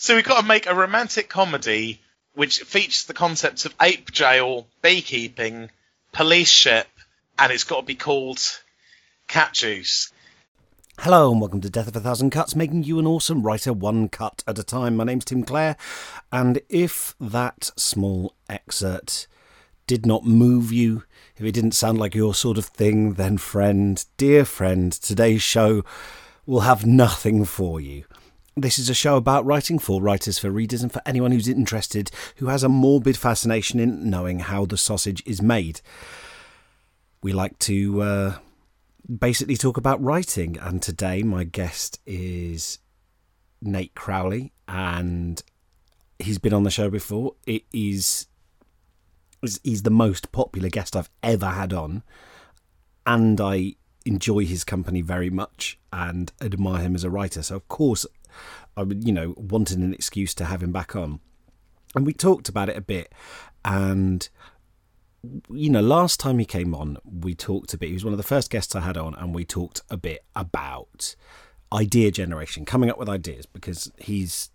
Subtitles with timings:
[0.00, 2.00] So we've got to make a romantic comedy
[2.32, 5.70] which features the concepts of ape jail, beekeeping,
[6.12, 6.86] police ship,
[7.36, 8.38] and it's got to be called
[9.26, 10.12] Cat Juice.
[11.00, 14.08] Hello and welcome to Death of a Thousand Cuts, making you an awesome writer one
[14.08, 14.94] cut at a time.
[14.94, 15.76] My name's Tim Clare,
[16.30, 19.26] and if that small excerpt
[19.88, 21.02] did not move you,
[21.36, 25.84] if it didn't sound like your sort of thing, then friend, dear friend, today's show
[26.46, 28.04] will have nothing for you.
[28.60, 32.10] This is a show about writing for writers, for readers, and for anyone who's interested,
[32.36, 35.80] who has a morbid fascination in knowing how the sausage is made.
[37.22, 38.34] We like to uh,
[39.08, 42.80] basically talk about writing, and today my guest is
[43.62, 45.40] Nate Crowley, and
[46.18, 47.36] he's been on the show before.
[47.46, 48.26] It is
[49.62, 52.02] he's the most popular guest I've ever had on,
[53.06, 57.42] and I enjoy his company very much and admire him as a writer.
[57.42, 58.04] So of course,
[58.76, 61.20] I you know wanted an excuse to have him back on,
[61.94, 63.12] and we talked about it a bit,
[63.64, 64.28] and
[65.50, 67.88] you know, last time he came on, we talked a bit.
[67.88, 70.24] He was one of the first guests I had on, and we talked a bit
[70.36, 71.16] about
[71.72, 74.50] idea generation, coming up with ideas, because he's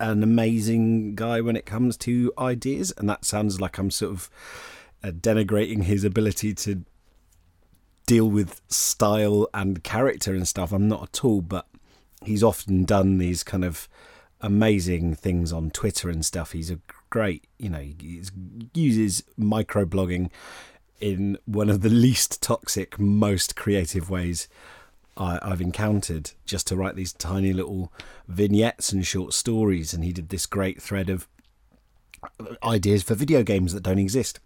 [0.00, 2.92] an amazing guy when it comes to ideas.
[2.98, 4.30] And that sounds like I'm sort of
[5.04, 6.84] uh, denigrating his ability to
[8.06, 10.72] deal with style and character and stuff.
[10.72, 11.66] I'm not at all, but
[12.26, 13.88] he's often done these kind of
[14.40, 16.52] amazing things on Twitter and stuff.
[16.52, 16.78] He's a
[17.10, 18.22] great, you know, he
[18.74, 20.30] uses microblogging
[21.00, 24.48] in one of the least toxic, most creative ways
[25.16, 27.92] I, have encountered just to write these tiny little
[28.28, 29.94] vignettes and short stories.
[29.94, 31.28] And he did this great thread of
[32.62, 34.40] ideas for video games that don't exist.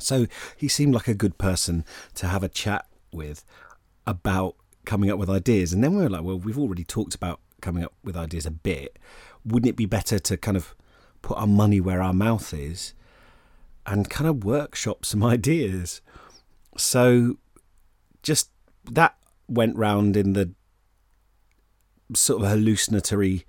[0.00, 3.44] So he seemed like a good person to have a chat with
[4.06, 5.72] about coming up with ideas.
[5.72, 8.50] And then we were like, well, we've already talked about coming up with ideas a
[8.50, 8.98] bit.
[9.44, 10.74] Wouldn't it be better to kind of
[11.22, 12.94] put our money where our mouth is
[13.86, 16.00] and kind of workshop some ideas?
[16.76, 17.38] So
[18.22, 18.50] just
[18.90, 19.16] that
[19.48, 20.52] went round in the
[22.14, 23.44] sort of hallucinatory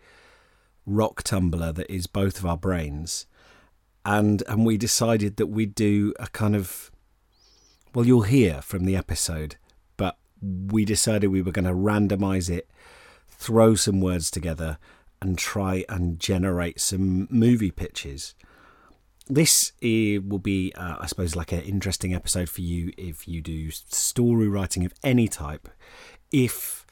[0.85, 3.25] rock tumbler that is both of our brains
[4.06, 6.91] and and we decided that we'd do a kind of
[7.94, 9.56] well you'll hear from the episode
[10.72, 12.69] we decided we were going to randomize it
[13.28, 14.78] throw some words together
[15.22, 18.35] and try and generate some movie pitches
[19.28, 23.72] this will be, uh, I suppose, like an interesting episode for you if you do
[23.72, 25.67] story writing of any type.
[26.31, 26.85] If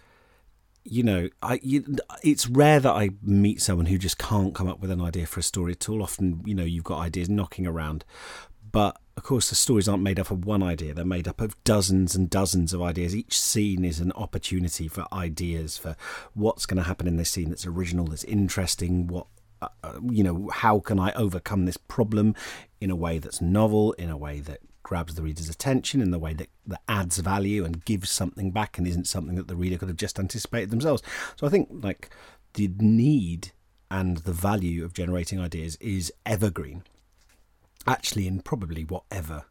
[0.84, 4.80] you know, I you, it's rare that I meet someone who just can't come up
[4.80, 6.04] with an idea for a story at all.
[6.04, 8.04] Often, you know, you've got ideas knocking around,
[8.74, 10.94] but of course, the stories aren't made up of one idea.
[10.94, 13.16] They're made up of dozens and dozens of ideas.
[13.16, 15.96] Each scene is an opportunity for ideas for
[16.34, 19.28] what's going to happen in this scene that's original, that's interesting, what
[19.62, 22.36] uh, you know, how can I overcome this problem
[22.82, 26.20] in a way that's novel, in a way that grabs the reader's attention, in the
[26.20, 29.78] way that, that adds value and gives something back and isn't something that the reader
[29.78, 31.02] could have just anticipated themselves.
[31.38, 32.10] So I think like
[32.56, 33.52] the need
[33.90, 36.84] and the value of generating ideas is evergreen,
[37.88, 39.46] actually, in probably whatever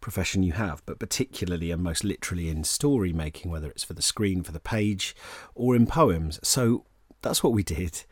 [0.00, 4.02] profession you have, but particularly and most literally in story making, whether it's for the
[4.02, 5.16] screen, for the page,
[5.54, 6.38] or in poems.
[6.42, 6.84] So
[7.22, 8.04] that's what we did.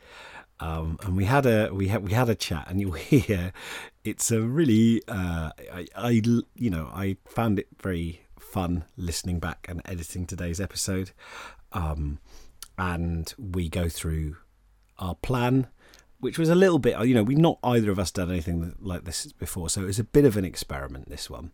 [0.59, 3.53] Um, and we had a we had we had a chat, and you'll hear
[4.05, 6.23] it's a really uh, I, I
[6.55, 11.11] you know I found it very fun listening back and editing today's episode,
[11.73, 12.21] um,
[12.79, 14.37] and we go through
[14.99, 15.67] our plan,
[16.23, 19.05] which was a little bit you know we've not either of us done anything like
[19.05, 21.51] this before, so it was a bit of an experiment this one,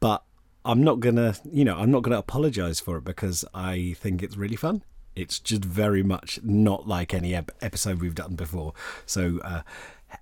[0.00, 0.24] but
[0.64, 4.36] I'm not gonna you know I'm not gonna apologize for it because I think it's
[4.36, 4.82] really fun.
[5.14, 8.72] It's just very much not like any ep- episode we've done before.
[9.06, 9.62] So uh,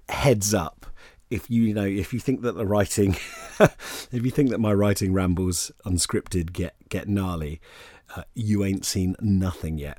[0.09, 0.87] heads up
[1.31, 3.13] if you, you know if you think that the writing
[3.61, 7.61] if you think that my writing rambles unscripted get get gnarly
[8.15, 9.99] uh, you ain't seen nothing yet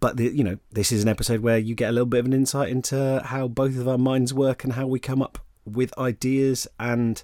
[0.00, 2.26] but the, you know this is an episode where you get a little bit of
[2.26, 5.96] an insight into how both of our minds work and how we come up with
[5.98, 7.22] ideas and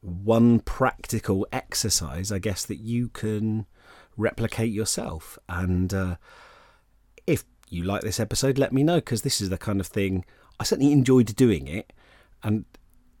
[0.00, 3.66] one practical exercise i guess that you can
[4.20, 5.38] replicate yourself.
[5.48, 6.16] And uh,
[7.26, 10.24] if you like this episode, let me know because this is the kind of thing
[10.60, 11.92] I certainly enjoyed doing it.
[12.42, 12.64] And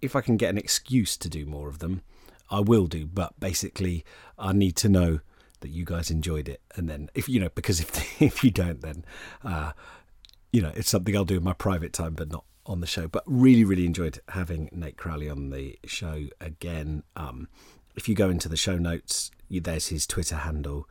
[0.02, 2.02] if I can get an excuse to do more of them,
[2.50, 3.06] I will do.
[3.06, 4.04] But basically,
[4.38, 5.20] I need to know
[5.60, 6.60] that you guys enjoyed it.
[6.76, 9.04] And then, if you know, because if if you don't, then
[9.44, 9.72] uh,
[10.52, 13.08] you know, it's something I'll do in my private time, but not on the show.
[13.08, 17.02] But really, really enjoyed having Nate Crowley on the show again.
[17.16, 17.48] Um,
[17.96, 20.88] if you go into the show notes, there's his Twitter handle.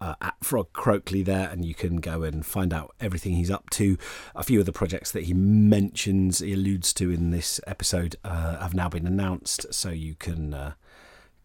[0.00, 3.68] uh, at Frog Croakley there, and you can go and find out everything he's up
[3.70, 3.98] to.
[4.34, 8.60] A few of the projects that he mentions, he alludes to in this episode, uh,
[8.60, 10.72] have now been announced, so you can uh,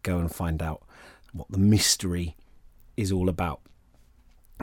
[0.02, 0.82] go and find out
[1.32, 2.36] what the mystery
[2.98, 3.60] is all about.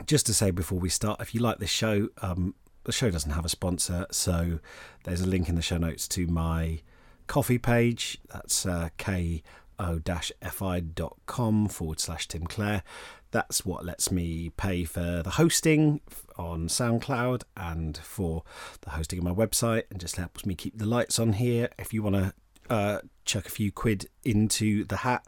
[0.06, 2.54] Just to say before we start, if you like this show, um,
[2.84, 4.60] the show doesn't have a sponsor, so
[5.04, 6.82] there's a link in the show notes to my
[7.26, 8.18] Ko-fi page.
[8.32, 9.28] That's uh, ko-fi.com
[11.68, 12.82] forward slash Tim Clare.
[13.32, 16.00] That's what lets me pay for the hosting
[16.38, 18.44] on SoundCloud and for
[18.82, 21.70] the hosting of my website and just helps me keep the lights on here.
[21.78, 22.32] If you want to
[22.70, 25.26] uh, chuck a few quid into the hat,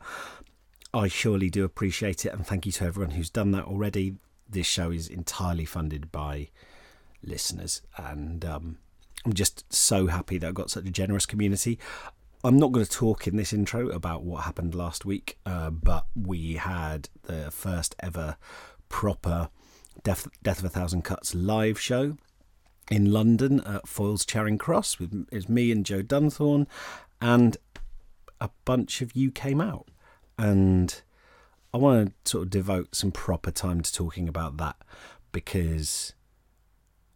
[0.95, 2.33] I surely do appreciate it.
[2.33, 4.17] And thank you to everyone who's done that already.
[4.49, 6.49] This show is entirely funded by
[7.23, 7.83] listeners.
[7.97, 8.79] And um,
[9.25, 11.79] I'm just so happy that I've got such a generous community.
[12.45, 16.07] I'm not going to talk in this intro about what happened last week, uh, but
[16.15, 18.37] we had the first ever
[18.89, 19.51] proper
[20.05, 22.17] Death, Death of a Thousand Cuts live show
[22.91, 25.01] in London at Foyles Charing Cross.
[25.01, 26.67] With it was me and Joe Dunthorne,
[27.21, 27.57] and
[28.41, 29.89] a bunch of you came out,
[30.39, 31.03] and
[31.75, 34.77] I want to sort of devote some proper time to talking about that
[35.33, 36.15] because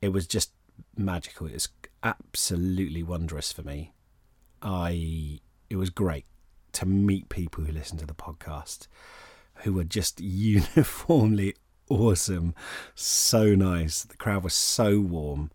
[0.00, 0.52] it was just
[0.96, 1.46] magical.
[1.46, 1.68] It was
[2.02, 3.92] absolutely wondrous for me.
[4.60, 5.40] I
[5.70, 6.26] it was great
[6.72, 8.88] to meet people who listen to the podcast
[9.56, 11.54] who were just uniformly
[11.88, 12.54] awesome,
[12.94, 14.02] so nice.
[14.02, 15.50] The crowd was so warm.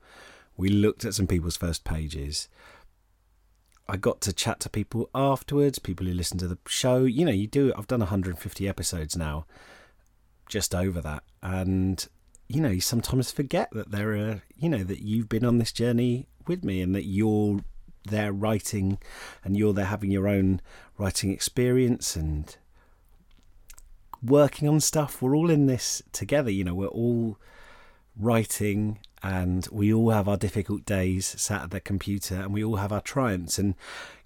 [0.55, 2.47] We looked at some people's first pages.
[3.89, 7.05] I got to chat to people afterwards, people who listen to the show.
[7.05, 7.73] You know, you do.
[7.77, 9.45] I've done 150 episodes now,
[10.49, 12.07] just over that, and
[12.47, 15.71] you know, you sometimes forget that there are, you know, that you've been on this
[15.71, 17.59] journey with me and that you're
[18.05, 18.97] there writing
[19.43, 20.61] and you're there having your own
[20.97, 22.57] writing experience and
[24.23, 25.21] working on stuff.
[25.21, 27.37] We're all in this together, you know, we're all
[28.19, 32.77] writing and we all have our difficult days sat at the computer and we all
[32.77, 33.75] have our triumphs and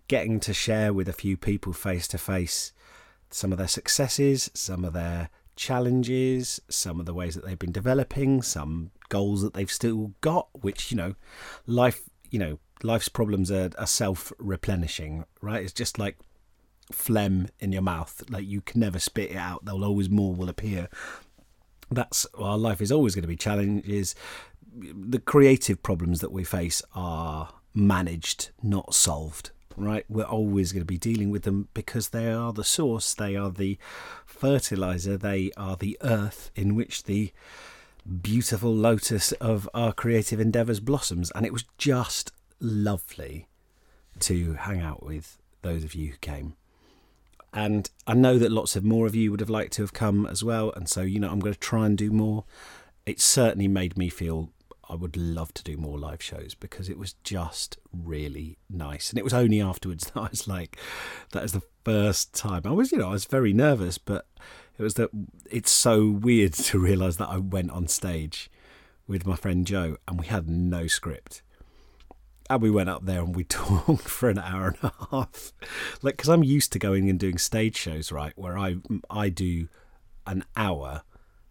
[0.07, 2.73] getting to share with a few people face to face
[3.29, 7.71] some of their successes, some of their challenges, some of the ways that they've been
[7.71, 11.15] developing, some goals that they've still got, which, you know,
[11.65, 15.63] life, you know, life's problems are, are self replenishing, right?
[15.63, 16.17] It's just like
[16.91, 18.23] phlegm in your mouth.
[18.29, 19.65] Like you can never spit it out.
[19.65, 20.89] There'll always more will appear.
[21.91, 24.15] That's our life is always going to be challenges.
[24.73, 30.05] The creative problems that we face are managed, not solved right?
[30.09, 33.49] We're always going to be dealing with them because they are the source, they are
[33.49, 33.77] the
[34.25, 37.31] fertilizer, they are the earth in which the
[38.21, 41.31] beautiful lotus of our creative endeavours blossoms.
[41.31, 43.47] And it was just lovely
[44.19, 46.55] to hang out with those of you who came.
[47.53, 50.25] And I know that lots of more of you would have liked to have come
[50.25, 50.71] as well.
[50.75, 52.45] And so, you know, I'm going to try and do more.
[53.05, 54.51] It certainly made me feel
[54.89, 59.09] I would love to do more live shows because it was just really nice.
[59.09, 60.77] And it was only afterwards that I was like,
[61.31, 62.63] that is the first time.
[62.65, 64.27] I was, you know, I was very nervous, but
[64.77, 65.09] it was that
[65.49, 68.49] it's so weird to realize that I went on stage
[69.07, 71.41] with my friend Joe and we had no script.
[72.51, 75.53] And we went up there and we talked for an hour and a half.
[76.01, 78.75] Like, because I'm used to going and doing stage shows, right, where I
[79.09, 79.69] I do
[80.27, 81.03] an hour,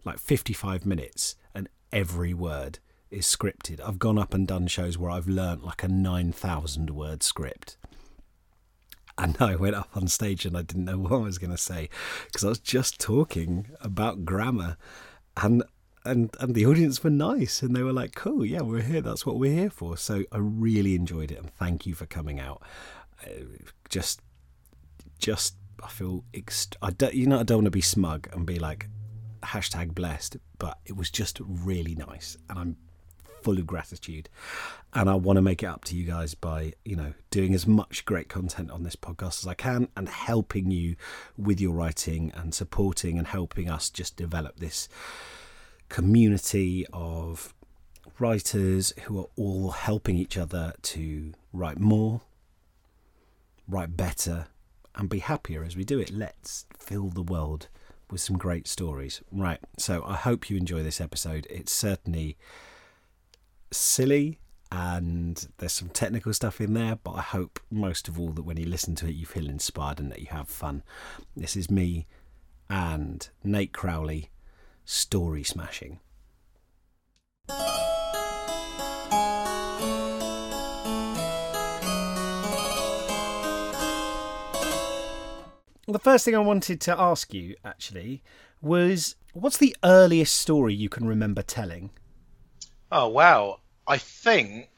[0.05, 2.81] like 55 minutes, and every word
[3.11, 3.81] is scripted.
[3.81, 7.79] I've gone up and done shows where I've learnt like a 9,000 word script.
[9.17, 11.59] And I went up on stage and I didn't know what I was going to
[11.59, 11.89] say
[12.27, 14.77] because I was just talking about grammar.
[15.37, 15.63] And
[16.05, 19.27] and and the audience were nice and they were like cool yeah we're here that's
[19.27, 22.63] what we're here for so i really enjoyed it and thank you for coming out
[23.25, 23.31] uh,
[23.89, 24.21] just
[25.19, 28.47] just i feel ext- i don't you know i don't want to be smug and
[28.47, 28.89] be like
[29.43, 32.77] hashtag blessed but it was just really nice and i'm
[33.43, 34.29] full of gratitude.
[34.93, 37.67] And I want to make it up to you guys by, you know, doing as
[37.67, 40.97] much great content on this podcast as I can and helping you
[41.37, 44.89] with your writing and supporting and helping us just develop this
[45.91, 47.53] community of
[48.19, 52.23] writers who are all helping each other to write more,
[53.69, 54.47] write better,
[54.95, 56.11] and be happier as we do it.
[56.11, 57.69] Let's fill the world
[58.11, 59.21] with some great stories.
[59.31, 59.61] Right.
[59.79, 61.47] So I hope you enjoy this episode.
[61.51, 62.37] It's certainly
[63.71, 64.39] silly
[64.73, 68.57] and there's some technical stuff in there, but I hope most of all that when
[68.57, 70.83] you listen to it, you feel inspired and that you have fun.
[71.37, 72.07] This is me
[72.69, 74.31] and Nate Crowley
[74.85, 76.01] story smashing.
[85.87, 88.23] The first thing I wanted to ask you actually
[88.63, 91.91] was what's the earliest story you can remember telling?
[92.93, 93.59] Oh wow!
[93.87, 94.69] I think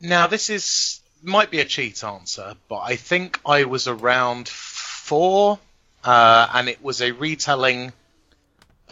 [0.00, 5.58] now this is might be a cheat answer, but I think I was around four,
[6.04, 7.92] uh, and it was a retelling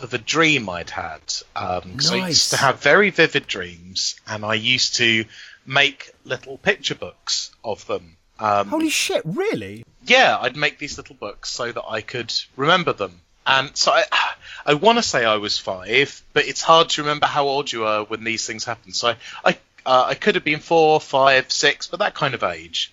[0.03, 1.21] of a dream I'd had.
[1.57, 5.25] Um, 'cause I used to have very vivid dreams, and I used to
[5.67, 8.17] make little picture books of them.
[8.39, 9.23] Um, Holy shit!
[9.25, 9.85] Really?
[10.05, 13.21] yeah, I'd make these little books so that I could remember them.
[13.47, 14.05] And so I,
[14.67, 17.85] I want to say I was five, but it's hard to remember how old you
[17.87, 18.93] are when these things happen.
[18.93, 22.43] So I, I, uh, I could have been four, five, six, but that kind of
[22.43, 22.93] age.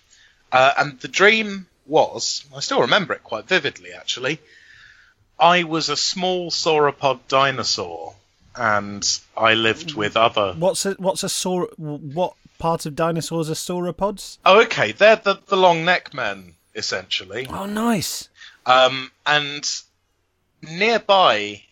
[0.52, 4.40] Uh, and the dream was, I still remember it quite vividly actually.
[5.40, 8.14] I was a small sauropod dinosaur,
[8.54, 10.52] and I lived with other.
[10.52, 11.68] What's a what's a saur?
[11.76, 14.38] What part of dinosaurs are sauropods?
[14.44, 17.46] Oh, okay, they're the, the long neck men essentially.
[17.48, 18.28] Oh, nice.
[18.66, 19.68] Um, and
[20.62, 21.62] nearby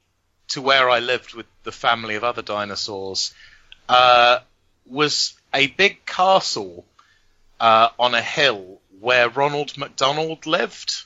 [0.49, 3.35] to where I lived with the family of other dinosaurs
[3.89, 4.41] uh,
[4.87, 6.85] was a big castle
[7.61, 11.05] uh, on a hill where Ronald McDonald lived.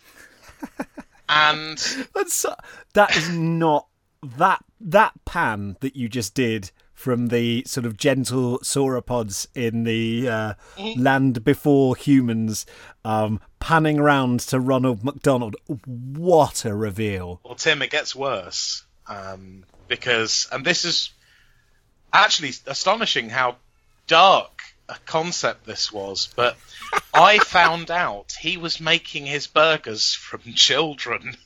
[1.32, 1.78] and
[2.14, 2.46] That's
[2.94, 3.86] that is not
[4.22, 10.28] that that pan that you just did from the sort of gentle sauropods in the
[10.28, 10.54] uh,
[10.96, 12.64] land before humans,
[13.04, 15.56] um, panning around to Ronald McDonald.
[15.84, 17.40] What a reveal!
[17.44, 21.10] well, Tim, it gets worse um, because, and this is
[22.12, 23.56] actually astonishing how
[24.06, 26.28] dark a concept this was.
[26.34, 26.56] But
[27.14, 31.36] I found out he was making his burgers from children,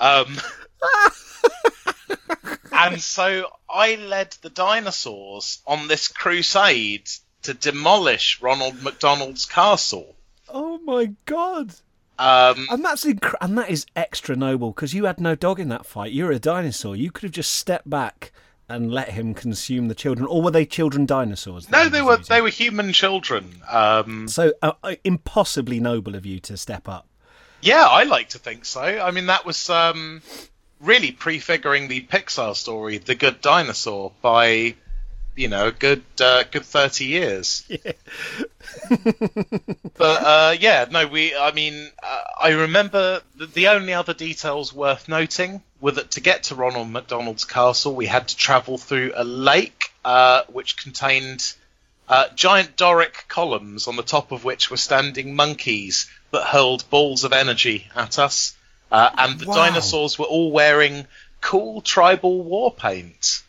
[0.00, 0.36] um,
[2.72, 7.08] and so I led the dinosaurs on this crusade
[7.42, 10.14] to demolish Ronald McDonald's castle.
[10.48, 11.74] Oh my god!
[12.18, 15.68] Um, And that's inc- and that is extra noble because you had no dog in
[15.70, 16.12] that fight.
[16.12, 16.94] You're a dinosaur.
[16.96, 18.32] You could have just stepped back
[18.68, 21.70] and let him consume the children, or were they children dinosaurs?
[21.70, 22.26] no, they were using?
[22.28, 23.62] they were human children.
[23.70, 27.06] Um, So uh, uh, impossibly noble of you to step up.
[27.60, 28.82] Yeah, I like to think so.
[28.82, 30.22] I mean, that was um,
[30.80, 34.74] really prefiguring the Pixar story, The Good Dinosaur, by
[35.36, 37.64] you know a good uh, good thirty years.
[39.96, 41.34] but uh, yeah, no, we.
[41.34, 46.20] I mean, uh, I remember the, the only other details worth noting were that to
[46.20, 51.54] get to Ronald McDonald's castle, we had to travel through a lake uh, which contained
[52.08, 57.24] uh, giant Doric columns on the top of which were standing monkeys that hurled balls
[57.24, 58.54] of energy at us.
[58.90, 59.54] Uh, and the Wow.
[59.54, 61.06] dinosaurs were all wearing
[61.40, 63.42] cool tribal war paint.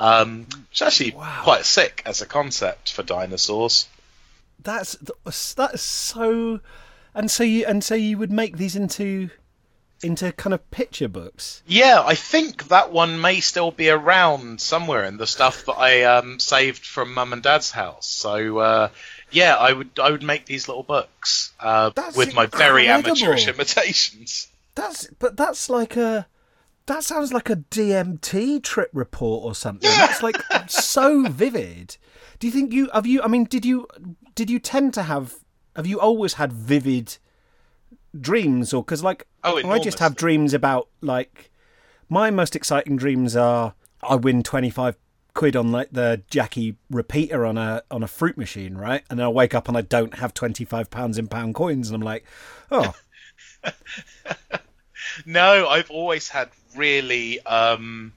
[0.00, 1.40] Um, is actually Wow.
[1.44, 3.86] quite sick as a concept for dinosaurs.
[4.62, 4.96] That's
[5.54, 6.60] that's so,
[7.14, 9.30] and so you and so you would make these into
[10.02, 11.62] into kind of picture books.
[11.66, 16.02] Yeah, I think that one may still be around somewhere in the stuff that I
[16.04, 18.06] um, saved from Mum and Dad's house.
[18.06, 18.88] So uh,
[19.30, 24.48] yeah, I would I would make these little books uh, with my very amateurish imitations.
[24.74, 26.26] That's but that's like a
[26.90, 29.88] that sounds like a DMT trip report or something.
[29.88, 30.06] Yeah.
[30.08, 31.96] That's like so vivid.
[32.40, 33.22] Do you think you have you?
[33.22, 33.86] I mean, did you
[34.34, 35.36] did you tend to have?
[35.76, 37.18] Have you always had vivid
[38.18, 41.52] dreams, or because like Oh, I just have dreams about like
[42.08, 44.96] my most exciting dreams are I win twenty five
[45.32, 49.04] quid on like the Jackie repeater on a on a fruit machine, right?
[49.08, 51.88] And then I wake up and I don't have twenty five pounds in pound coins,
[51.88, 52.24] and I'm like,
[52.72, 52.94] oh,
[55.24, 58.12] No, I've always had really, um,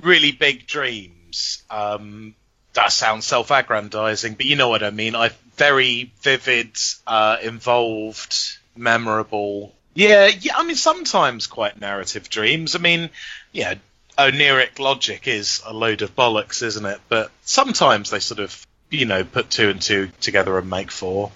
[0.00, 1.62] really big dreams.
[1.70, 2.34] Um,
[2.74, 5.14] that sounds self-aggrandizing, but you know what I mean.
[5.14, 6.76] I've very vivid,
[7.06, 9.74] uh, involved, memorable.
[9.94, 10.56] Yeah, yeah.
[10.56, 12.76] I mean, sometimes quite narrative dreams.
[12.76, 13.10] I mean,
[13.52, 13.74] yeah,
[14.16, 17.00] oneiric logic is a load of bollocks, isn't it?
[17.08, 21.32] But sometimes they sort of, you know, put two and two together and make four.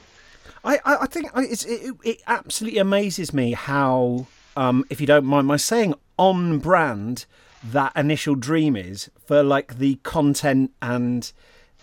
[0.65, 5.57] I, I think it, it absolutely amazes me how, um, if you don't mind my
[5.57, 7.27] saying, on brand
[7.65, 11.33] that initial dream is for like the content and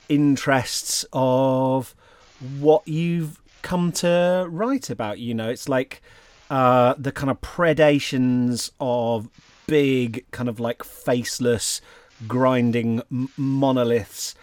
[0.10, 1.96] interests of
[2.60, 5.20] what you've come to write about.
[5.20, 6.02] You know, it's like
[6.50, 9.30] uh, the kind of predations of
[9.68, 11.82] big, kind of like faceless,
[12.28, 14.36] grinding m- monoliths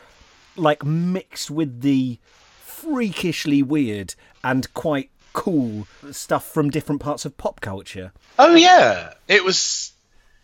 [0.56, 2.18] like mixed with the
[2.62, 8.12] freakishly weird and quite cool stuff from different parts of pop culture.
[8.38, 9.92] Oh yeah, it was.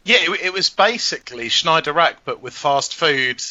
[0.05, 3.43] Yeah, it, it was basically Schindler's Ark, but with fast food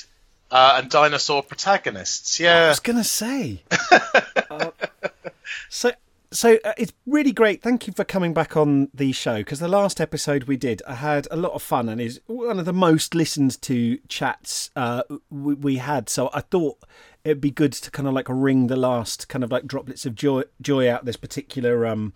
[0.51, 2.39] uh, and dinosaur protagonists.
[2.39, 3.63] Yeah, I was gonna say.
[4.49, 4.71] Uh,
[5.69, 5.91] so
[6.31, 7.61] so uh, it's really great.
[7.61, 10.95] Thank you for coming back on the show because the last episode we did, I
[10.95, 15.03] had a lot of fun and is one of the most listened to chats uh,
[15.29, 16.09] we, we had.
[16.09, 16.79] So I thought
[17.23, 20.15] it'd be good to kind of like wring the last kind of like droplets of
[20.15, 22.13] joy joy out this particular um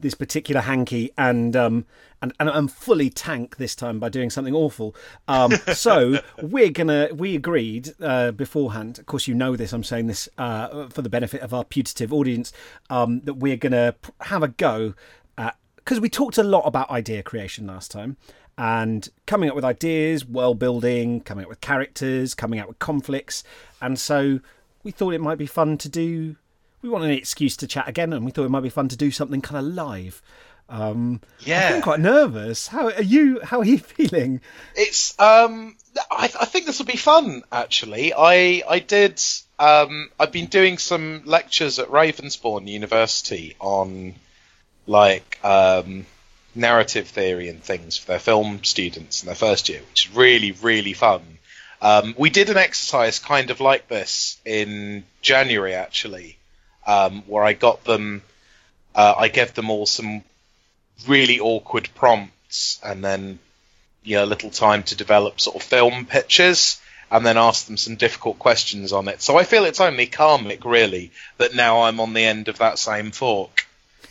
[0.00, 1.86] this particular hanky and um
[2.20, 4.94] and, and I'm fully tank this time by doing something awful.
[5.28, 8.98] Um, so we're gonna we agreed uh, beforehand.
[8.98, 9.72] Of course, you know this.
[9.72, 12.52] I'm saying this uh, for the benefit of our putative audience
[12.90, 14.94] um, that we're gonna have a go
[15.36, 18.16] at because we talked a lot about idea creation last time
[18.58, 23.44] and coming up with ideas, world building, coming up with characters, coming out with conflicts,
[23.80, 24.40] and so
[24.82, 26.36] we thought it might be fun to do.
[26.82, 28.96] We wanted an excuse to chat again, and we thought it might be fun to
[28.96, 30.20] do something kind of live.
[30.68, 32.66] Um, yeah, I'm quite nervous.
[32.66, 33.40] How are you?
[33.42, 34.40] How are you feeling?
[34.74, 35.76] It's um,
[36.10, 37.42] I, I think this will be fun.
[37.50, 39.22] Actually, I I did
[39.58, 44.14] um, I've been doing some lectures at Ravensbourne University on
[44.86, 46.06] like um,
[46.58, 50.52] narrative theory and things for their film students in their first year, which is really
[50.52, 51.22] really fun.
[51.80, 56.36] Um, we did an exercise kind of like this in January actually,
[56.86, 58.22] um, where I got them.
[58.94, 60.24] Uh, I gave them all some
[61.06, 63.38] really awkward prompts and then
[64.02, 67.76] you know a little time to develop sort of film pitches and then asked them
[67.76, 69.22] some difficult questions on it.
[69.22, 72.78] So I feel it's only karmic really that now I'm on the end of that
[72.78, 73.67] same fork.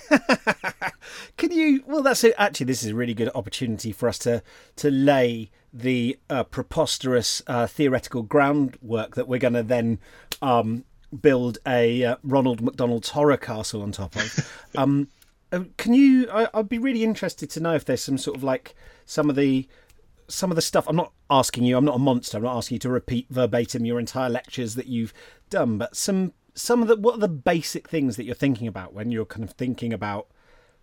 [1.38, 1.84] Can you?
[1.86, 2.34] Well, that's it.
[2.38, 4.44] Actually, this is a really good opportunity for us to
[4.77, 10.00] to lay the uh, preposterous uh, theoretical groundwork that we're going to then
[10.41, 10.84] um,
[11.22, 14.65] build a uh, Ronald McDonald's horror castle on top of.
[14.75, 15.10] um,
[15.51, 16.29] uh, can you?
[16.32, 18.75] I, I'd be really interested to know if there's some sort of like
[19.06, 19.67] some of the
[20.27, 20.86] some of the stuff.
[20.88, 21.77] I'm not asking you.
[21.77, 22.38] I'm not a monster.
[22.38, 25.13] I'm not asking you to repeat verbatim your entire lectures that you've
[25.50, 28.94] done, but some some of the what are the basic things that you're thinking about
[28.94, 30.28] when you're kind of thinking about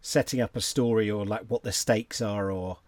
[0.00, 2.78] setting up a story or like what the stakes are or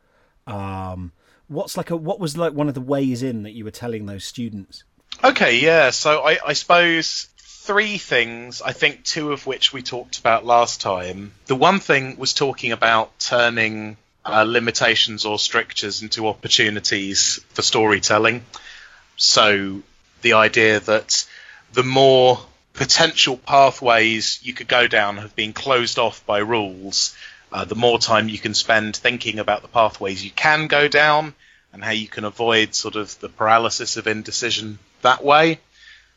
[0.47, 1.13] um,
[1.49, 4.07] what's like a what was like one of the ways in that you were telling
[4.07, 4.85] those students.
[5.25, 5.91] Okay, yeah.
[5.91, 10.81] So I, I suppose three things, I think two of which we talked about last
[10.81, 11.33] time.
[11.47, 18.45] The one thing was talking about turning uh, limitations or strictures into opportunities for storytelling.
[19.17, 19.83] So
[20.23, 21.27] the idea that
[21.73, 22.39] the more
[22.77, 27.17] potential pathways you could go down have been closed off by rules,
[27.53, 31.35] uh, the more time you can spend thinking about the pathways you can go down
[31.73, 35.59] and how you can avoid sort of the paralysis of indecision that way.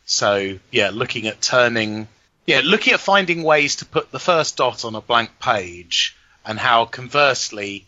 [0.05, 2.07] So yeah, looking at turning,
[2.45, 6.57] yeah, looking at finding ways to put the first dot on a blank page, and
[6.57, 7.85] how conversely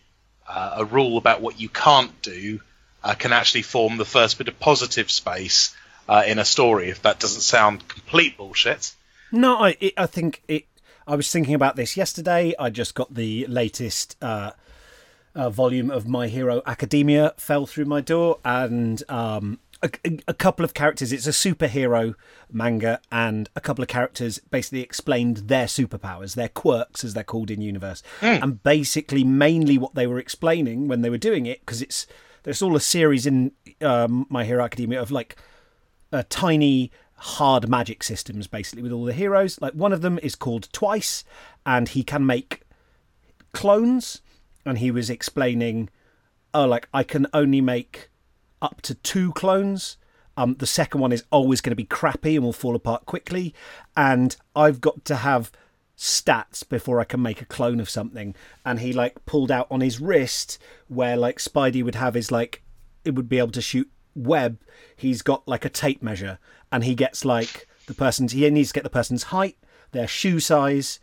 [0.47, 2.59] uh, a rule about what you can't do
[3.03, 5.75] uh, can actually form the first bit of positive space
[6.11, 6.89] uh, in a story.
[6.89, 8.93] If that doesn't sound complete bullshit.
[9.31, 10.65] No, I it, I think it.
[11.07, 12.53] I was thinking about this yesterday.
[12.59, 14.17] I just got the latest.
[14.21, 14.51] Uh,
[15.33, 19.89] uh, volume of My Hero Academia fell through my door, and um, a,
[20.27, 21.13] a, couple of characters.
[21.13, 22.15] It's a superhero
[22.51, 27.49] manga, and a couple of characters basically explained their superpowers, their quirks, as they're called
[27.49, 28.03] in universe.
[28.19, 28.43] Mm.
[28.43, 32.07] And basically, mainly what they were explaining when they were doing it, because it's
[32.43, 35.37] there's all a series in um, My Hero Academia of like
[36.11, 39.61] uh, tiny hard magic systems, basically with all the heroes.
[39.61, 41.23] Like one of them is called Twice,
[41.65, 42.61] and he can make
[43.53, 44.21] clones.
[44.65, 45.89] And he was explaining,
[46.53, 48.09] oh, like I can only make
[48.61, 49.97] up to two clones.
[50.37, 53.53] Um, the second one is always going to be crappy and will fall apart quickly.
[53.97, 55.51] And I've got to have
[55.97, 58.35] stats before I can make a clone of something.
[58.65, 62.63] And he like pulled out on his wrist where like Spidey would have his like
[63.03, 64.59] it would be able to shoot web.
[64.95, 66.39] He's got like a tape measure,
[66.71, 69.57] and he gets like the person's he needs to get the person's height,
[69.91, 70.99] their shoe size,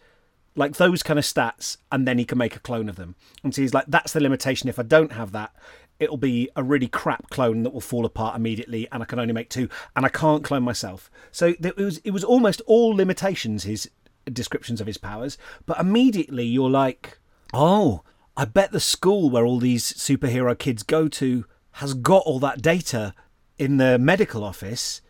[0.55, 3.14] like those kind of stats, and then he can make a clone of them.
[3.42, 4.68] And so he's like, that's the limitation.
[4.68, 5.55] If I don't have that,
[6.01, 9.35] it'll be a really crap clone that will fall apart immediately, and I can only
[9.35, 11.11] make two, and I can't clone myself.
[11.31, 13.90] So it was it was almost all limitations his
[14.33, 17.18] descriptions of his powers, but immediately you're like,
[17.53, 18.03] oh,
[18.37, 21.44] I bet the school where all these superhero kids go to
[21.79, 23.14] has got all that data
[23.59, 25.01] in the medical office.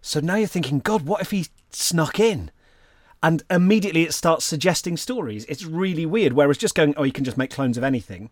[0.00, 2.50] So now you're thinking, God, what if he snuck in?
[3.22, 5.44] And immediately it starts suggesting stories.
[5.46, 6.32] It's really weird.
[6.32, 8.30] Whereas just going, oh, you can just make clones of anything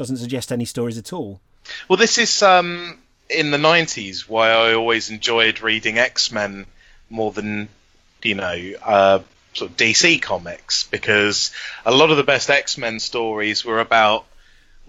[0.00, 1.40] doesn't suggest any stories at all.
[1.86, 6.64] Well, this is um, in the '90s why I always enjoyed reading X Men
[7.10, 7.68] more than
[8.22, 9.18] you know uh,
[9.52, 11.52] sort of DC comics because
[11.84, 14.24] a lot of the best X Men stories were about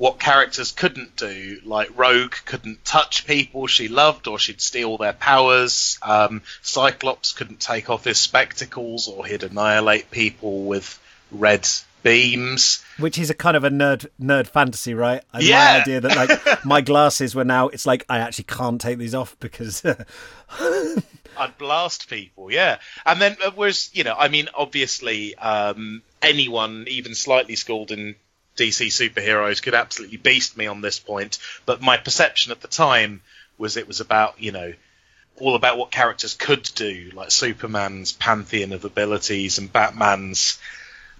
[0.02, 1.60] what characters couldn't do.
[1.64, 6.00] Like Rogue couldn't touch people she loved, or she'd steal their powers.
[6.02, 11.00] Um, Cyclops couldn't take off his spectacles, or he'd annihilate people with
[11.32, 11.70] red
[12.02, 12.84] beams.
[12.98, 15.22] Which is a kind of a nerd nerd fantasy, right?
[15.34, 15.58] And Yeah.
[15.58, 19.14] My idea that like my glasses were now it's like I actually can't take these
[19.14, 19.86] off because
[20.60, 22.80] I'd blast people, yeah.
[23.06, 28.16] And then uh, whereas you know, I mean, obviously, um, anyone even slightly schooled in
[28.62, 31.40] DC superheroes could absolutely beast me on this point.
[31.66, 33.22] But my perception at the time
[33.58, 34.74] was it was about you know
[35.38, 40.60] all about what characters could do, like Superman's pantheon of abilities and Batman's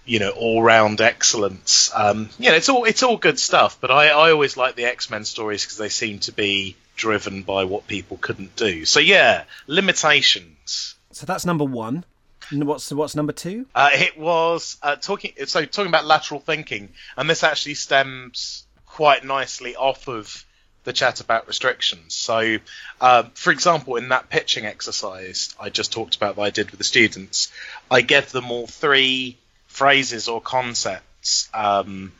[0.04, 1.90] you know all round excellence.
[1.94, 3.78] Um, you know, it's all it's all good stuff.
[3.80, 7.42] But I, I always like the X Men stories because they seem to be driven
[7.42, 8.84] by what people couldn't do.
[8.84, 10.94] So yeah, limitations.
[11.10, 12.04] so that's number one.
[12.52, 13.66] What's what's number two?
[13.74, 19.24] Uh, it was uh, talking so talking about lateral thinking, and this actually stems quite
[19.24, 20.44] nicely off of
[20.84, 22.14] the chat about restrictions.
[22.14, 22.58] So,
[23.00, 26.78] uh, for example, in that pitching exercise I just talked about that I did with
[26.78, 27.52] the students,
[27.90, 32.12] I gave them all three phrases or concepts um,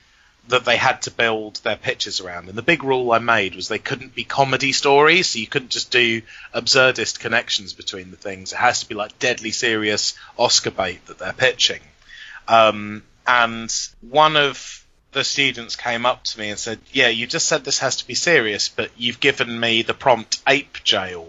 [0.49, 2.49] that they had to build their pitches around.
[2.49, 5.71] And the big rule I made was they couldn't be comedy stories, so you couldn't
[5.71, 6.23] just do
[6.55, 8.53] absurdist connections between the things.
[8.53, 11.81] It has to be like deadly serious Oscar bait that they're pitching.
[12.49, 17.47] Um, and one of the students came up to me and said, "Yeah, you just
[17.47, 21.29] said this has to be serious, but you've given me the prompt ape jail."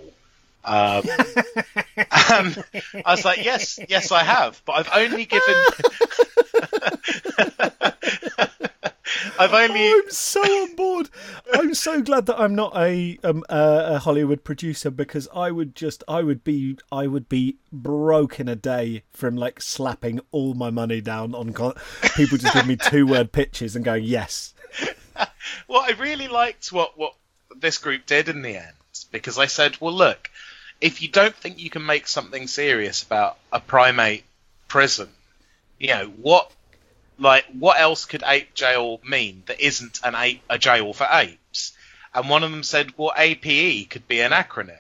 [0.66, 1.04] Um,
[1.98, 2.64] and
[3.06, 5.56] I was like, "Yes, yes, I have, but I've only given."
[9.40, 11.10] I've only I'm so on board.
[11.54, 15.76] I'm so glad that I'm not a um, uh, a Hollywood producer because I would
[15.76, 20.54] just I would be I would be broke in a day from like slapping all
[20.54, 21.76] my money down on con-
[22.16, 24.54] people just give me two word pitches and going yes.
[25.68, 27.14] well, I really liked what what
[27.56, 28.74] this group did in the end
[29.12, 30.30] because I said, well, look,
[30.82, 34.24] if you don't think you can make something serious about a primate
[34.68, 35.10] prison,
[35.80, 36.52] you know what,
[37.18, 41.74] like what else could ape jail mean that isn't an ape a jail for apes?
[42.14, 44.78] And one of them said, well, APE could be an acronym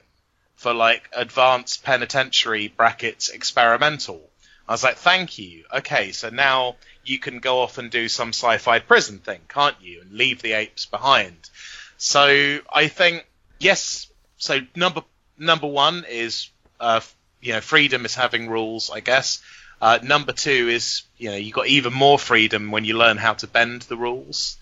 [0.55, 4.29] for like Advanced Penitentiary brackets Experimental.
[4.67, 5.65] I was like, thank you.
[5.73, 10.01] Okay, so now you can go off and do some sci-fi prison thing, can't you?
[10.01, 11.49] And leave the apes behind.
[11.97, 13.25] So I think
[13.59, 14.07] yes.
[14.37, 15.03] So number
[15.37, 17.01] number one is uh,
[17.41, 19.41] you know freedom is having rules, I guess.
[19.83, 23.33] Uh, number two is you know you got even more freedom when you learn how
[23.33, 24.55] to bend the rules.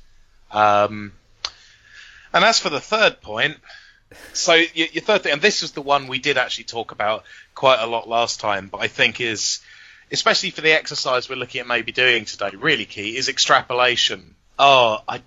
[0.50, 1.14] Um,
[2.34, 3.58] and as for the third point,
[4.34, 7.24] so your, your third thing, and this is the one we did actually talk about
[7.54, 9.60] quite a lot last time, but I think is
[10.12, 14.34] especially for the exercise we're looking at maybe doing today, really key is extrapolation.
[14.58, 15.22] Oh, I,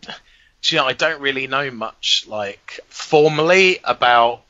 [0.65, 4.43] you know, I don't really know much like formally about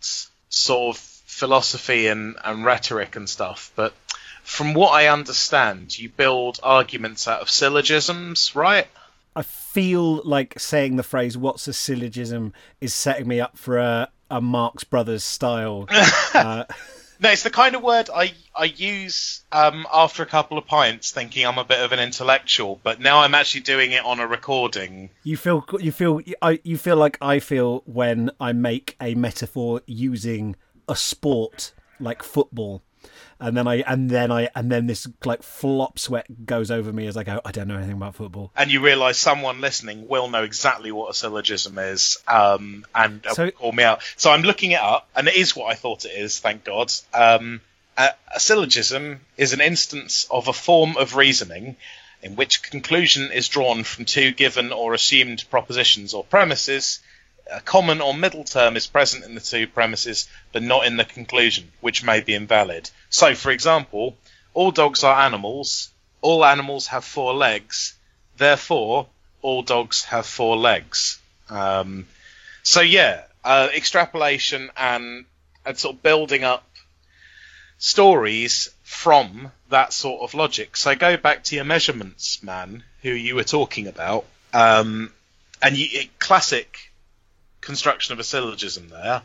[0.48, 3.92] sort of philosophy and, and rhetoric and stuff, but
[4.44, 8.86] from what I understand, you build arguments out of syllogisms, right?
[9.34, 14.10] I feel like saying the phrase "What's a syllogism" is setting me up for a,
[14.30, 15.86] a Marx Brothers style.
[16.34, 16.64] uh,
[17.20, 21.10] No, it's the kind of word I I use um, after a couple of pints,
[21.10, 22.80] thinking I'm a bit of an intellectual.
[22.82, 25.10] But now I'm actually doing it on a recording.
[25.22, 29.80] You feel you feel I you feel like I feel when I make a metaphor
[29.86, 30.56] using
[30.88, 32.82] a sport like football,
[33.40, 37.06] and then I and then I and then this like flop sweat goes over me
[37.06, 37.40] as I go.
[37.44, 38.50] I don't know anything about football.
[38.56, 43.34] And you realise someone listening will know exactly what a syllogism is, um, and uh,
[43.34, 44.00] So- call me out.
[44.16, 46.38] So I'm looking it up, and it is what I thought it is.
[46.38, 46.92] Thank God.
[47.12, 47.60] Um,
[47.96, 51.76] a, a syllogism is an instance of a form of reasoning
[52.22, 57.00] in which conclusion is drawn from two given or assumed propositions or premises.
[57.50, 61.04] A common or middle term is present in the two premises, but not in the
[61.04, 62.90] conclusion, which may be invalid.
[63.10, 64.16] So, for example,
[64.54, 65.90] all dogs are animals.
[66.22, 67.94] All animals have four legs.
[68.36, 69.08] Therefore,
[69.42, 71.20] all dogs have four legs.
[71.50, 72.06] Um,
[72.62, 75.26] so, yeah, uh, extrapolation and,
[75.66, 76.64] and sort of building up
[77.78, 80.76] stories from that sort of logic.
[80.76, 85.12] So go back to your measurements man, who you were talking about, um,
[85.60, 86.92] and you, classic
[87.64, 89.22] construction of a syllogism there,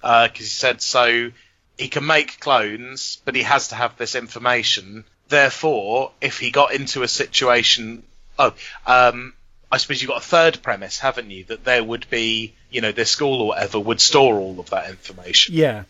[0.00, 1.30] because he said so
[1.76, 5.04] he can make clones, but he has to have this information.
[5.28, 8.02] Therefore, if he got into a situation,
[8.38, 8.54] oh,
[8.86, 9.34] um,
[9.70, 11.44] I suppose you've got a third premise, haven't you?
[11.44, 14.90] That there would be, you know, their school or whatever would store all of that
[14.90, 15.54] information.
[15.54, 15.84] Yeah,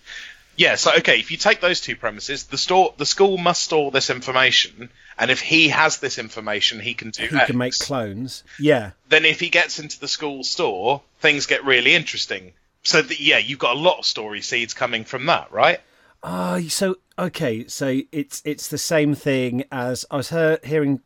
[0.59, 3.93] Yeah, so okay, if you take those two premises, the store, the school must store
[3.93, 7.27] this information, and if he has this information, he can do.
[7.27, 7.47] He X.
[7.47, 8.45] can make clones.
[8.59, 8.93] Yeah.
[9.09, 12.53] Then, if he gets into the school store, things get really interesting.
[12.83, 15.81] So, that, yeah, you've got a lot of story seeds coming from that, right?
[16.23, 21.01] Oh, so okay, so it's it's the same thing as I was hear, hearing.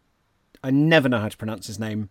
[0.64, 2.08] I never know how to pronounce his name.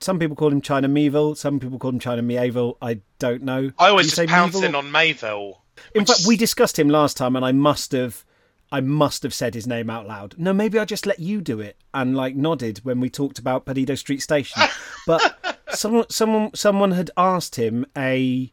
[0.00, 1.36] Some people call him China Meevil.
[1.36, 2.76] Some people call him China Mievil.
[2.80, 3.72] I don't know.
[3.78, 4.64] I always just say pounce Meevil?
[4.64, 5.62] in on Mayville.
[5.94, 8.24] In which fact, we discussed him last time, and I must have,
[8.70, 10.34] I must have said his name out loud.
[10.38, 13.64] No, maybe I just let you do it and like nodded when we talked about
[13.64, 14.62] Perdido Street Station.
[15.06, 18.52] but someone, someone, someone had asked him a.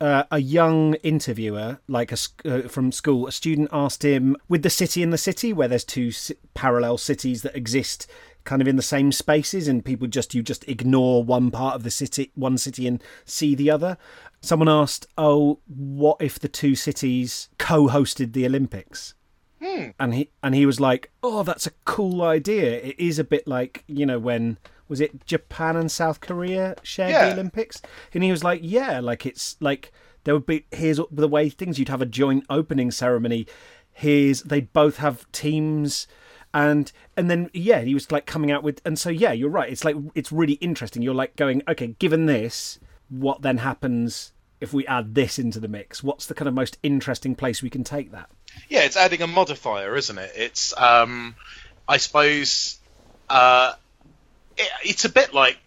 [0.00, 4.68] Uh, a young interviewer, like a uh, from school, a student asked him, with the
[4.68, 8.08] city in the city, where there's two ci- parallel cities that exist,
[8.42, 11.84] kind of in the same spaces, and people just you just ignore one part of
[11.84, 13.96] the city, one city, and see the other.
[14.40, 19.14] Someone asked, "Oh, what if the two cities co-hosted the Olympics?"
[19.62, 19.90] Hmm.
[20.00, 22.80] And he and he was like, "Oh, that's a cool idea.
[22.80, 27.10] It is a bit like you know when was it Japan and South Korea shared
[27.12, 27.26] Yeah.
[27.26, 27.80] the Olympics?"
[28.12, 29.92] And he was like, "Yeah, like it's like
[30.24, 33.46] there would be here's the way things you'd have a joint opening ceremony.
[33.92, 36.06] Here's they'd both have teams."
[36.54, 39.70] And and then yeah, he was like coming out with and so yeah, you're right.
[39.70, 41.02] It's like it's really interesting.
[41.02, 44.31] You're like going, okay, given this, what then happens
[44.62, 46.02] if we add this into the mix?
[46.02, 48.30] What's the kind of most interesting place we can take that?
[48.68, 50.32] Yeah, it's adding a modifier, isn't it?
[50.36, 51.34] It's, um,
[51.88, 52.78] I suppose,
[53.28, 53.74] uh,
[54.56, 55.58] it, it's a bit like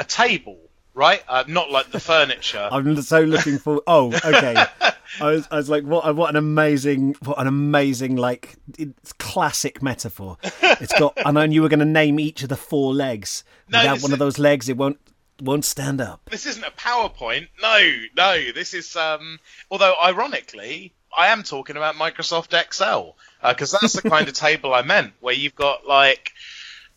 [0.00, 0.58] a table,
[0.94, 1.22] right?
[1.28, 2.68] Uh, not like the furniture.
[2.72, 3.82] I'm so looking for.
[3.86, 4.56] Oh, okay.
[5.20, 6.14] I was, I was like, what?
[6.16, 10.38] What an amazing, what an amazing, like, it's classic metaphor.
[10.42, 13.44] It's got, and I knew you were going to name each of the four legs.
[13.72, 14.98] No, Without one of those legs, it won't
[15.40, 16.20] won't stand up.
[16.30, 17.48] this isn't a PowerPoint.
[17.60, 18.52] No, no.
[18.52, 19.38] This is, um,
[19.70, 24.82] although ironically, I am talking about Microsoft Excel because that's the kind of table I
[24.82, 26.32] meant, where you've got like,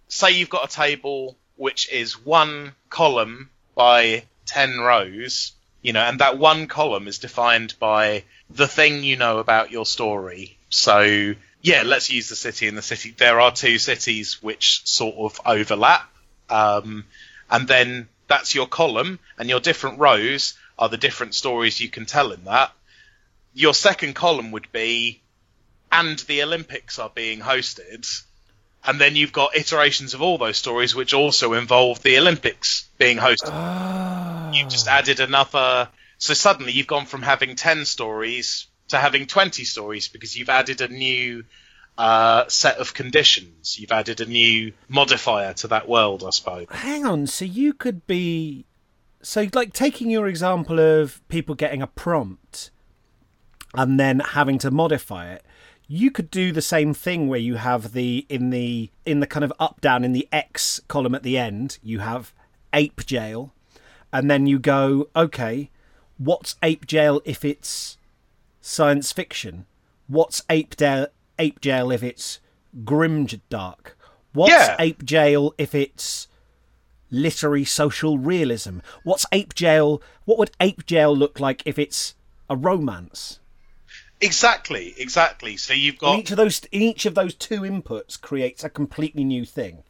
[0.08, 6.20] say you've got a table which is one column by ten rows, you know, and
[6.20, 10.58] that one column is defined by the thing you know about your story.
[10.70, 13.12] So yeah, let's use the city and the city.
[13.18, 16.10] There are two cities which sort of overlap,
[16.50, 17.06] um,
[17.50, 22.06] and then that's your column, and your different rows are the different stories you can
[22.06, 22.72] tell in that.
[23.54, 25.22] Your second column would be,
[25.92, 28.08] and the Olympics are being hosted,
[28.84, 33.18] and then you've got iterations of all those stories which also involve the Olympics being
[33.18, 33.52] hosted.
[33.52, 34.52] Ah.
[34.52, 35.90] You've just added another.
[36.18, 40.82] So suddenly you've gone from having 10 stories to having 20 stories because you've added
[40.82, 41.46] a new
[41.98, 43.80] uh, set of conditions.
[43.80, 46.68] You've added a new modifier to that world, I suppose.
[46.70, 47.28] Hang on.
[47.28, 48.66] So you could be,
[49.22, 52.72] so like taking your example of people getting a prompt,
[53.76, 55.44] and then having to modify it.
[55.88, 59.44] You could do the same thing where you have the in the in the kind
[59.44, 61.78] of up down in the X column at the end.
[61.84, 62.34] You have
[62.72, 63.54] ape jail,
[64.12, 65.70] and then you go, okay,
[66.18, 67.98] what's ape jail if it's
[68.62, 69.66] science fiction?
[70.08, 71.08] What's ape jail?
[71.40, 72.40] Ape jail if it's
[72.84, 73.94] grimdark?
[74.34, 74.76] What's Yeah.
[74.80, 76.28] ape jail if it's
[77.12, 78.80] literary social realism?
[79.04, 80.02] What's ape jail?
[80.26, 82.16] What would ape jail look like if it's
[82.50, 83.40] a romance?
[84.22, 85.58] Exactly, exactly.
[85.58, 88.70] So you've In got each of those, in each of those two inputs creates a
[88.70, 89.84] completely new thing,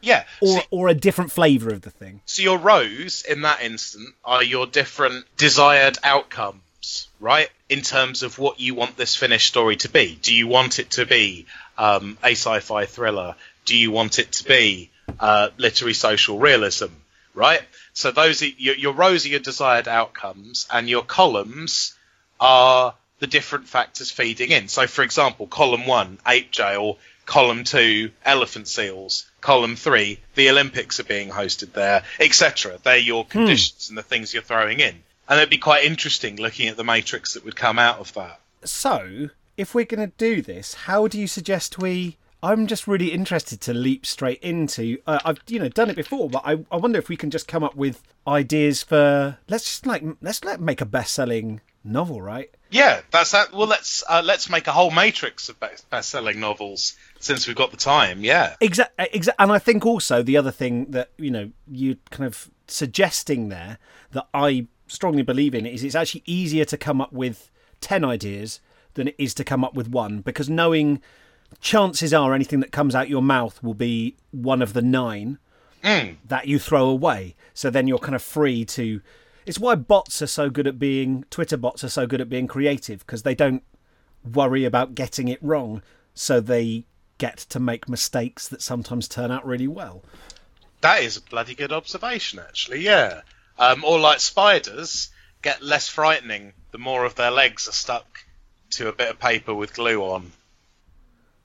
[0.00, 0.24] yeah.
[0.40, 2.20] or so, or a different flavour of the thing.
[2.24, 7.50] so your rows in that instant are your different desired outcomes, right?
[7.70, 10.18] In terms of what you want this finished story to be.
[10.20, 11.46] Do you want it to be
[11.78, 13.36] um, a sci-fi thriller?
[13.64, 16.92] Do you want it to be uh, literary social realism?
[17.32, 17.62] Right.
[17.92, 21.94] So those are your, your rows are your desired outcomes, and your columns
[22.40, 24.66] are the different factors feeding in.
[24.68, 26.98] So, for example, column one, ape jail.
[27.26, 29.30] Column two, elephant seals.
[29.40, 32.80] Column three, the Olympics are being hosted there, etc.
[32.82, 35.00] They're your conditions and the things you're throwing in.
[35.30, 38.40] And it'd be quite interesting looking at the matrix that would come out of that.
[38.64, 42.16] So, if we're going to do this, how do you suggest we?
[42.42, 44.98] I'm just really interested to leap straight into.
[45.06, 47.46] Uh, I've you know done it before, but I, I wonder if we can just
[47.46, 49.38] come up with ideas for.
[49.48, 52.50] Let's just like let's let make a best-selling novel, right?
[52.70, 53.52] Yeah, that's that.
[53.52, 57.70] Well, let's uh, let's make a whole matrix of best- best-selling novels since we've got
[57.70, 58.24] the time.
[58.24, 58.56] Yeah.
[58.60, 62.50] Exactly, exa- and I think also the other thing that you know you kind of
[62.66, 63.78] suggesting there
[64.12, 67.50] that I strongly believe in is it's actually easier to come up with
[67.80, 68.60] ten ideas
[68.94, 71.00] than it is to come up with one because knowing
[71.60, 75.38] chances are anything that comes out your mouth will be one of the nine
[75.82, 76.16] mm.
[76.26, 77.34] that you throw away.
[77.54, 79.00] So then you're kind of free to.
[79.46, 82.46] It's why bots are so good at being Twitter bots are so good at being
[82.46, 83.62] creative because they don't
[84.24, 85.82] worry about getting it wrong,
[86.14, 86.84] so they
[87.18, 90.02] get to make mistakes that sometimes turn out really well.
[90.82, 92.80] That is a bloody good observation, actually.
[92.80, 93.22] Yeah.
[93.60, 95.10] Um, or like spiders
[95.42, 98.24] get less frightening the more of their legs are stuck
[98.70, 100.32] to a bit of paper with glue on.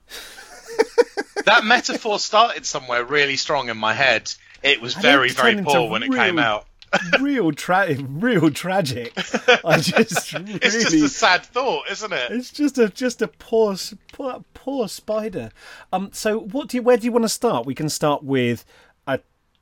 [1.45, 4.31] that metaphor started somewhere really strong in my head.
[4.63, 6.65] It was And very, very poor when it came out.
[7.19, 9.11] real tra- real tragic.
[9.65, 12.31] I just really It's just a sad thought, isn't it?
[12.31, 13.75] It's just a just a poor
[14.13, 15.51] poor, poor spider.
[15.91, 16.11] Um.
[16.13, 17.65] So what do you where do you want to start?
[17.65, 18.63] We can start with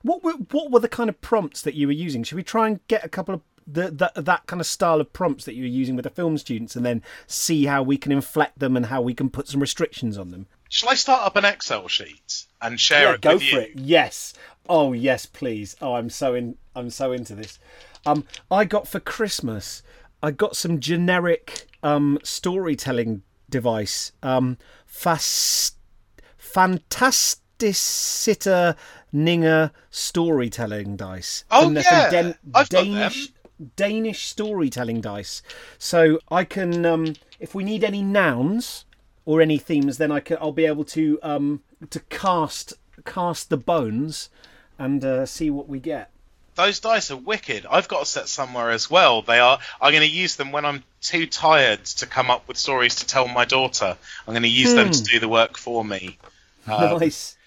[0.04, 2.24] what were what were the kind of prompts that you were using?
[2.24, 5.14] Should we try and get a couple of the, the that kind of style of
[5.14, 8.12] prompts that you were using with the film students, and then see how we can
[8.12, 10.48] inflect them and how we can put some restrictions on them?
[10.70, 13.60] Shall I start up an Excel sheet and share Yeah, it go for you?
[13.60, 13.72] it.
[13.76, 14.34] Yes.
[14.68, 15.76] Oh yes, please.
[15.82, 16.56] Oh, I'm so in.
[16.76, 17.60] I'm so into this.
[18.06, 19.82] Um, I got for Christmas.
[20.22, 24.12] I got some generic um storytelling device.
[24.24, 25.76] Um, fast,
[26.38, 28.76] fantasticita
[29.14, 31.44] Ninger storytelling dice.
[31.52, 32.34] Oh, from yeah.
[32.52, 33.30] Got Danish.
[33.76, 35.42] Danish storytelling dice.
[35.78, 38.86] So I can, um, if we need any nouns
[39.26, 40.38] or any themes, then I can.
[40.42, 42.74] I'll be able to um, to cast
[43.06, 44.30] cast the bones
[44.80, 46.10] and uh, see what we get.
[46.56, 47.66] Those dice are wicked.
[47.70, 49.22] I've got a set somewhere as well.
[49.24, 49.58] They are.
[49.82, 53.08] I'm going to use them when I'm too tired to come up with stories to
[53.08, 53.98] tell my daughter.
[54.28, 54.92] I'm going to use them Hmm.
[54.94, 56.18] to do the work for me.
[56.68, 57.38] Uh, nice.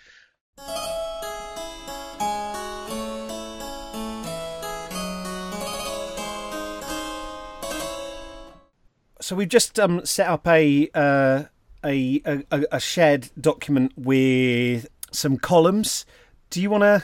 [9.26, 11.42] So we've just um, set up a, uh,
[11.84, 16.06] a a a shared document with some columns.
[16.48, 17.02] Do you want to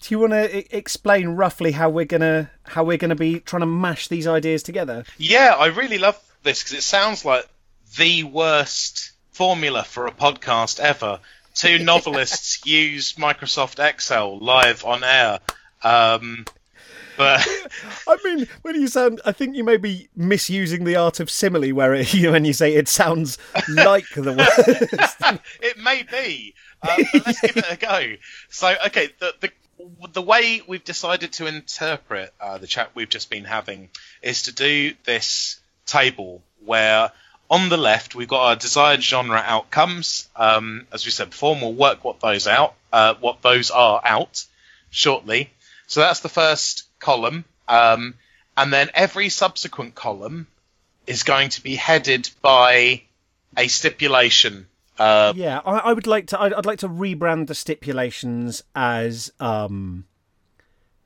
[0.00, 3.66] do you want to explain roughly how we're gonna how we're gonna be trying to
[3.66, 5.02] mash these ideas together?
[5.16, 7.44] Yeah, I really love this because it sounds like
[7.96, 11.18] the worst formula for a podcast ever.
[11.56, 15.40] Two novelists use Microsoft Excel live on air.
[15.82, 16.44] Um,
[17.18, 17.46] but
[18.06, 21.72] I mean, when you sound, I think you may be misusing the art of simile,
[21.72, 23.36] where it, you when you say it sounds
[23.68, 25.40] like the word.
[25.60, 26.54] it may be.
[26.80, 28.14] Um, let's give it a go.
[28.50, 29.50] So, okay, the, the
[30.12, 33.88] the way we've decided to interpret uh, the chat we've just been having
[34.22, 37.12] is to do this table where
[37.50, 40.28] on the left we've got our desired genre outcomes.
[40.36, 44.00] Um, as we said before, and we'll work what those out, uh, what those are
[44.04, 44.44] out
[44.90, 45.50] shortly.
[45.86, 48.14] So that's the first column, um,
[48.56, 50.46] and then every subsequent column
[51.06, 53.02] is going to be headed by
[53.56, 54.66] a stipulation.
[54.98, 56.40] Uh, yeah, I, I would like to.
[56.40, 60.06] I'd, I'd like to rebrand the stipulations as um,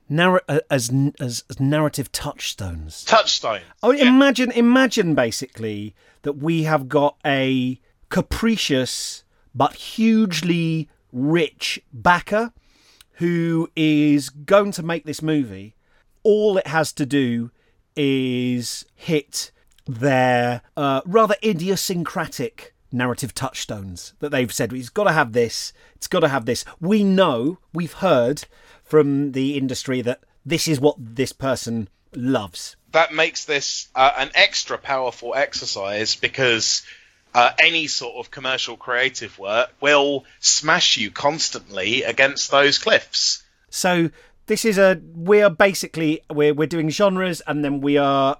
[0.09, 3.03] narr- uh, as, as as narrative touchstones.
[3.03, 3.61] touchstone.
[3.81, 7.79] Oh, imagine, imagine basically that we have got a
[8.09, 9.23] capricious
[9.55, 12.51] but hugely rich backer
[13.17, 15.75] who is going to make this movie.
[16.23, 17.51] All it has to do
[17.95, 19.51] is hit
[19.85, 26.07] their uh, rather idiosyncratic narrative touchstones that they've said it's got to have this it's
[26.07, 28.45] got to have this we know we've heard
[28.83, 34.29] from the industry that this is what this person loves That makes this uh, an
[34.35, 36.83] extra powerful exercise because
[37.33, 43.43] uh, any sort of commercial creative work will smash you constantly against those cliffs.
[43.69, 44.11] So
[44.47, 48.37] this is a we are basically we're we're doing genres and then we are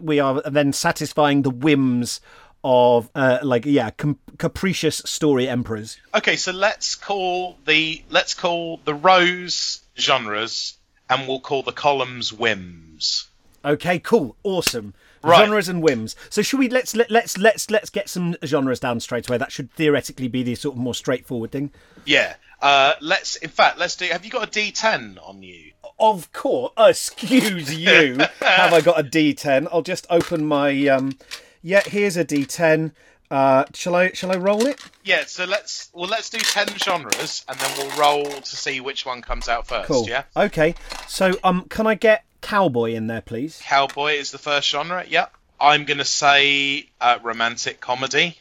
[0.00, 2.20] we are then satisfying the whims
[2.62, 5.98] of uh, like yeah com- capricious story emperors.
[6.14, 10.78] Okay, so let's call the let's call the rows genres,
[11.10, 13.28] and we'll call the columns whims.
[13.64, 14.94] Okay, cool, awesome.
[15.24, 15.46] Right.
[15.46, 16.16] Genres and whims.
[16.28, 19.38] So should we let's let, let's let's let's get some genres down straight away.
[19.38, 21.70] That should theoretically be the sort of more straightforward thing.
[22.04, 22.34] Yeah.
[22.60, 23.36] Uh, let's.
[23.36, 24.06] In fact, let's do.
[24.06, 25.72] Have you got a D10 on you?
[25.98, 26.72] Of course.
[26.78, 28.18] Excuse you.
[28.40, 29.66] Have I got a D10?
[29.72, 30.88] I'll just open my.
[30.88, 31.18] Um,
[31.62, 32.92] yeah, here's a D10.
[33.30, 34.10] Uh, shall I?
[34.10, 34.78] Shall I roll it?
[35.04, 35.24] Yeah.
[35.26, 35.90] So let's.
[35.94, 39.66] Well, let's do ten genres, and then we'll roll to see which one comes out
[39.66, 39.88] first.
[39.88, 40.06] Cool.
[40.06, 40.24] Yeah.
[40.36, 40.74] Okay.
[41.08, 43.60] So, um, can I get cowboy in there, please?
[43.62, 45.04] Cowboy is the first genre.
[45.08, 45.34] Yep.
[45.60, 48.38] I'm gonna say uh, romantic comedy.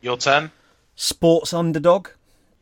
[0.00, 0.50] Your turn.
[0.96, 2.08] Sports underdog.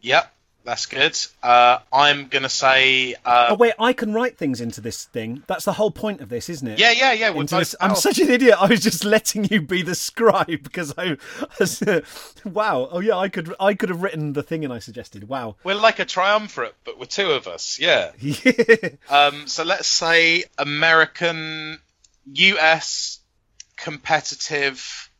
[0.00, 0.32] Yep.
[0.64, 1.18] That's good.
[1.42, 3.14] Uh, I'm gonna say.
[3.24, 5.42] Uh, Oh wait, I can write things into this thing.
[5.48, 6.78] That's the whole point of this, isn't it?
[6.78, 7.32] yeah, yeah, yeah.
[7.32, 8.56] Both this- I'm such an idiot.
[8.60, 11.16] I was just letting you be the scribe because I.
[12.44, 12.88] wow.
[12.92, 13.54] Oh yeah, I could.
[13.58, 15.28] I could have written the thing and I suggested.
[15.28, 15.56] Wow.
[15.64, 17.78] We're like a triumvirate, but we're two of us.
[17.80, 18.12] Yeah.
[18.20, 18.52] Yeah.
[19.08, 21.78] Um, so let's say American,
[22.34, 23.18] US,
[23.76, 25.10] competitive,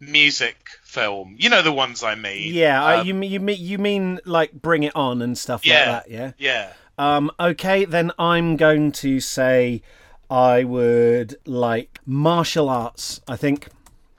[0.00, 0.56] music
[1.00, 1.36] film.
[1.38, 2.52] You know the ones I mean.
[2.54, 5.74] Yeah, Um, you mean you mean you mean like Bring It On and stuff Yeah.
[5.92, 6.10] like that.
[6.10, 6.32] Yeah.
[6.38, 6.72] yeah.
[6.98, 7.30] Um.
[7.38, 9.82] Okay, then I'm going to say
[10.30, 13.20] I would like martial arts.
[13.28, 13.68] I think.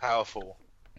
[0.01, 0.55] Powerful.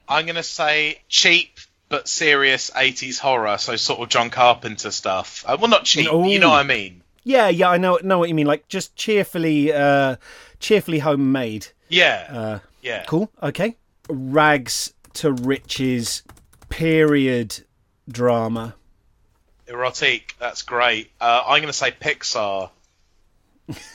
[0.09, 1.59] I'm gonna say cheap
[1.89, 5.45] but serious 80s horror, so sort of John Carpenter stuff.
[5.47, 6.13] Uh, well, not cheap.
[6.13, 6.25] Ooh.
[6.29, 7.03] You know what I mean?
[7.25, 8.47] Yeah, yeah, I know know what you mean.
[8.47, 10.17] Like just cheerfully, uh,
[10.61, 11.69] cheerfully homemade.
[11.89, 12.27] Yeah.
[12.31, 13.05] Uh, yeah.
[13.07, 13.31] cool.
[13.43, 13.77] Okay.
[14.09, 16.23] Rags to riches,
[16.69, 17.65] period
[18.09, 18.75] drama.
[19.67, 20.35] Erotic.
[20.39, 21.13] That's great.
[21.21, 22.71] Uh, I'm gonna say Pixar.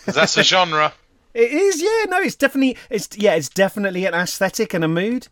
[0.05, 0.93] that's a genre.
[1.33, 2.05] It is, yeah.
[2.09, 5.27] No, it's definitely, it's yeah, it's definitely an aesthetic and a mood.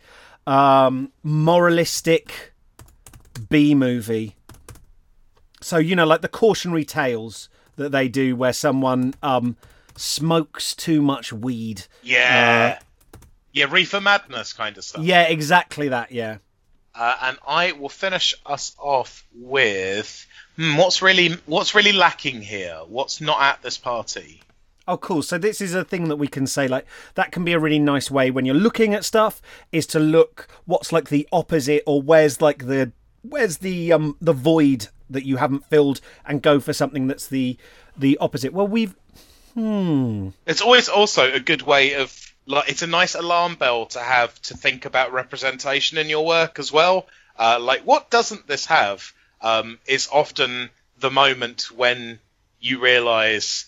[0.46, 2.54] Um, moralistic
[3.50, 4.36] B movie.
[5.62, 9.56] So you know, like the cautionary tales that they do, where someone um
[9.96, 11.86] smokes too much weed.
[12.02, 12.80] Yeah.
[13.54, 15.04] Yeah, Reefer Madness kind of stuff.
[15.04, 16.12] Yeah, exactly that.
[16.12, 16.38] Yeah.
[16.96, 20.28] Uh, and I will finish us off with
[20.58, 22.82] hmm, what's really what's really lacking here.
[22.88, 24.42] What's not at this party?
[24.88, 25.22] Oh, cool.
[25.24, 26.86] So this is a thing that we can say like
[27.16, 29.42] that can be a really nice way when you're looking at stuff
[29.72, 32.92] is to look what's like the opposite or where's like the
[33.22, 37.58] where's the um the void that you haven't filled and go for something that's the
[37.98, 38.54] the opposite.
[38.54, 38.96] Well, we've
[39.54, 44.00] hmm It's always also a good way of like it's a nice alarm bell to
[44.00, 47.08] have to think about representation in your work as well.
[47.38, 49.12] Uh, like what doesn't this have?
[49.42, 50.70] Um, is often
[51.00, 52.20] the moment when
[52.62, 53.66] you realise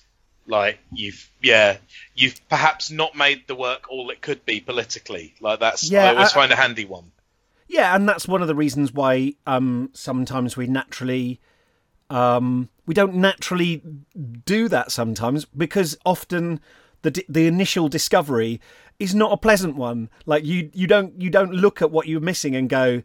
[0.47, 1.77] like you've yeah
[2.13, 5.33] you've perhaps not made the work all it could be politically.
[5.41, 7.11] Like that's Yeah, I always I- find a handy one.
[7.67, 11.39] yeah, and that's one of the reasons why um sometimes we naturally
[12.09, 13.81] um we don't naturally
[14.45, 16.59] do that sometimes because often
[17.05, 18.59] the the initial discovery
[18.99, 20.09] is not a pleasant one.
[20.25, 23.03] Like you you don't you don't look at what you're missing and go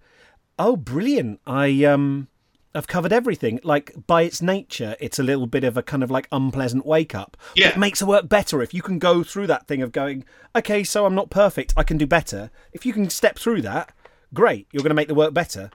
[0.59, 1.41] oh brilliant.
[1.47, 2.29] I um
[2.75, 3.61] i've covered everything.
[3.65, 7.15] Like by its nature it's a little bit of a kind of like unpleasant wake
[7.15, 7.69] up Yeah.
[7.71, 10.25] it makes the work better if you can go through that thing of going
[10.55, 11.73] okay so i'm not perfect.
[11.77, 12.51] I can do better.
[12.73, 13.93] If you can step through that
[14.33, 14.69] great.
[14.73, 15.71] You're going to make the work better.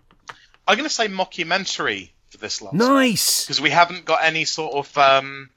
[0.67, 3.43] I'm going to say mockumentary for this last nice!
[3.43, 5.49] Because we haven't got any sort of um,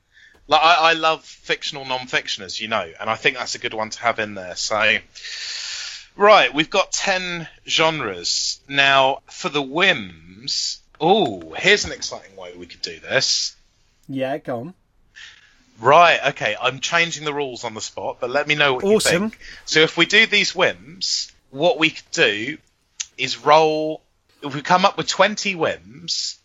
[0.49, 3.75] like I, I love fictional non-fiction as you know, and I think that's a good
[3.75, 4.57] one to have in there.
[4.57, 4.97] So,
[6.17, 10.81] right, we've got ten genres now for the whims.
[11.01, 13.55] Oh, here's an exciting way we could do this.
[14.09, 14.75] yeah go on
[15.81, 18.97] Right, okay, I'm changing the rules on the spot, but let me know what you
[18.97, 19.31] Awesome.
[19.31, 19.39] think.
[19.65, 22.59] So if we do these whims, what we could do
[23.17, 24.03] is roll.
[24.43, 26.38] If we come up with 20 whims,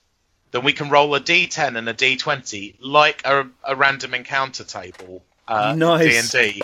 [0.53, 5.23] then we can roll a d10 and a d20 like a, a random encounter table.
[5.47, 6.31] Uh, Nice.
[6.31, 6.61] D&D.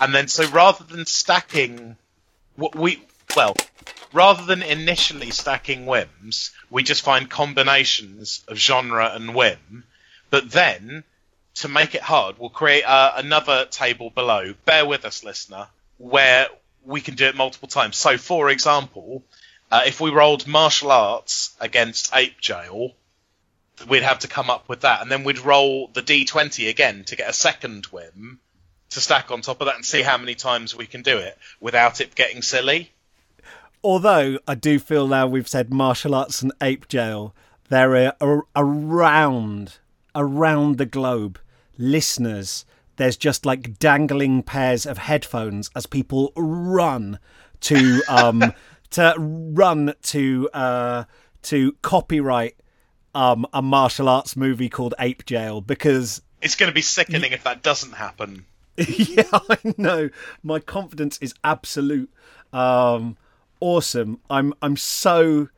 [0.00, 1.96] And then so rather than stacking
[2.56, 3.02] what we
[3.36, 3.56] well,
[4.12, 9.84] rather than initially stacking whims, we just find combinations of genre and whim.
[10.30, 11.02] But then
[11.56, 14.54] to make it hard, we'll create uh, another table below.
[14.64, 15.66] Bear with us, listener,
[15.98, 16.46] where
[16.84, 17.96] we can do it multiple times.
[17.96, 19.24] So, for example,
[19.70, 22.92] uh, if we rolled martial arts against ape jail,
[23.86, 27.16] we'd have to come up with that, and then we'd roll the d20 again to
[27.16, 28.40] get a second whim
[28.90, 31.38] to stack on top of that and see how many times we can do it
[31.60, 32.92] without it getting silly.
[33.82, 37.34] although i do feel now we've said martial arts and ape jail
[37.68, 39.78] there are around
[40.14, 41.38] around the globe
[41.78, 42.64] listeners
[42.96, 47.18] there's just like dangling pairs of headphones as people run
[47.60, 48.52] to um
[48.90, 51.04] to run to uh
[51.42, 52.54] to copyright
[53.14, 57.44] um a martial arts movie called ape jail because It's going to be sickening if
[57.44, 58.46] that doesn't happen.
[58.76, 60.08] yeah, I know.
[60.42, 62.10] My confidence is absolute.
[62.54, 63.16] Um,
[63.60, 64.18] awesome.
[64.30, 65.48] I'm I'm so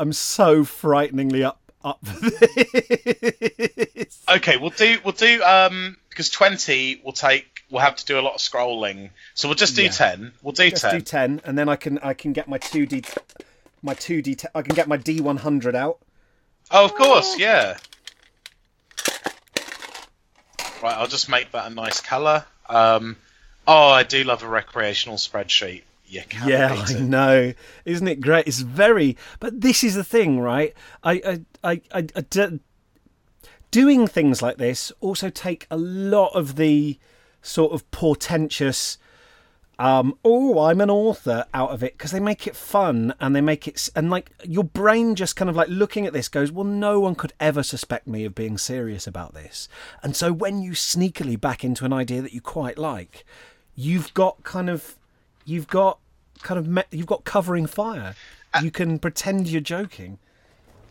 [0.00, 4.22] I'm so frighteningly up up for this.
[4.28, 8.22] Okay, we'll do we'll do um because twenty will take we'll have to do a
[8.22, 9.90] lot of scrolling, so we'll just do Yeah.
[9.90, 10.32] ten.
[10.42, 10.94] We'll do Let's ten.
[10.94, 13.04] do ten, and then I can I can get my two D
[13.82, 15.98] my two D I can get my D one hundred out.
[16.70, 17.76] Oh, of course, yeah.
[20.82, 22.44] Right, I'll just make that a nice colour.
[22.68, 23.16] Um,
[23.66, 25.82] oh, I do love a recreational spreadsheet.
[26.08, 26.22] Yeah,
[26.88, 27.52] I know.
[27.84, 28.46] Isn't it great?
[28.46, 29.16] It's very.
[29.40, 30.72] But this is the thing, right?
[31.02, 32.60] I, I, I, I, I, I, I, I d-
[33.70, 36.98] doing things like this also take a lot of the
[37.42, 38.98] sort of portentous.
[39.78, 43.42] Um, oh, I'm an author out of it because they make it fun and they
[43.42, 46.64] make it and like your brain just kind of like looking at this goes, well,
[46.64, 49.68] no one could ever suspect me of being serious about this.
[50.02, 53.26] And so when you sneakily back into an idea that you quite like,
[53.74, 54.96] you've got kind of
[55.44, 55.98] you've got
[56.42, 58.14] kind of me- you've got covering fire.
[58.54, 60.18] Uh, you can pretend you're joking.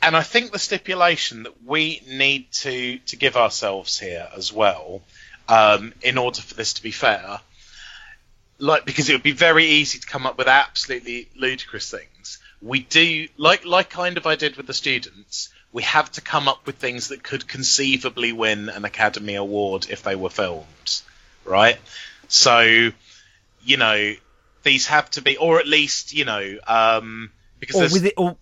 [0.03, 5.01] and I think the stipulation that we need to to give ourselves here as well,
[5.49, 7.39] um, in order for this to be fair,
[8.57, 12.39] like because it would be very easy to come up with absolutely ludicrous things.
[12.61, 15.49] We do like like kind of I did with the students.
[15.71, 20.03] We have to come up with things that could conceivably win an Academy Award if
[20.03, 21.01] they were filmed,
[21.43, 21.77] right?
[22.29, 22.91] So,
[23.63, 24.13] you know,
[24.63, 28.13] these have to be, or at least you know, um, because Or there's- with it,
[28.17, 28.37] or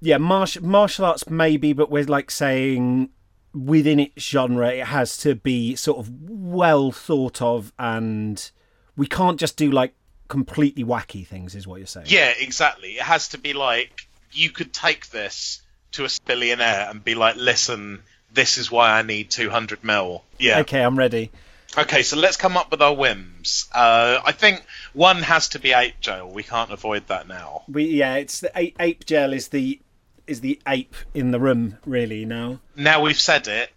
[0.00, 3.10] yeah, martial martial arts maybe, but we're like saying
[3.54, 8.50] within its genre, it has to be sort of well thought of, and
[8.98, 9.94] we can't just do like
[10.26, 11.54] completely wacky things.
[11.54, 12.08] Is what you're saying?
[12.10, 12.96] Yeah, exactly.
[12.96, 17.36] It has to be like you could take this to a billionaire and be like,
[17.36, 18.02] "Listen,
[18.34, 20.60] this is why I need 200 mil." Yeah.
[20.60, 21.30] Okay, I'm ready.
[21.76, 23.68] Okay, so let's come up with our whims.
[23.72, 26.28] Uh, I think one has to be ape jail.
[26.28, 27.62] We can't avoid that now.
[27.68, 29.80] We yeah, it's the ape, ape gel is the
[30.26, 32.60] is the ape in the room really now.
[32.74, 33.70] Now we've said it.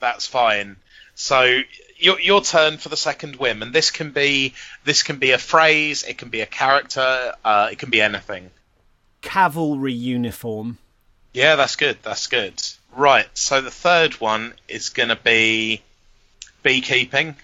[0.00, 0.76] That's fine.
[1.14, 1.60] So
[2.02, 5.38] your your turn for the second whim, and this can be this can be a
[5.38, 8.50] phrase, it can be a character, uh, it can be anything.
[9.20, 10.78] Cavalry uniform.
[11.32, 11.98] Yeah, that's good.
[12.02, 12.60] That's good.
[12.94, 13.26] Right.
[13.34, 15.80] So the third one is going to be
[16.62, 17.36] beekeeping.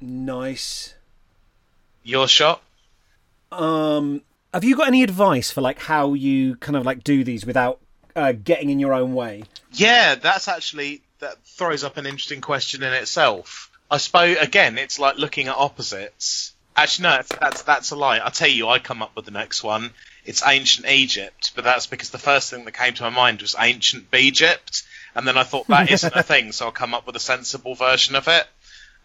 [0.00, 0.94] Nice.
[2.02, 2.62] Your shot.
[3.52, 4.22] Um,
[4.52, 7.78] have you got any advice for like how you kind of like do these without
[8.16, 9.44] uh, getting in your own way?
[9.72, 13.70] Yeah, that's actually that throws up an interesting question in itself.
[13.90, 16.52] I suppose again, it's like looking at opposites.
[16.76, 18.18] Actually, no, that's that's, that's a lie.
[18.18, 19.90] I'll tell you, I come up with the next one.
[20.24, 23.56] It's ancient Egypt, but that's because the first thing that came to my mind was
[23.58, 24.82] ancient Egypt,
[25.14, 27.74] and then I thought that isn't a thing, so I'll come up with a sensible
[27.74, 28.46] version of it.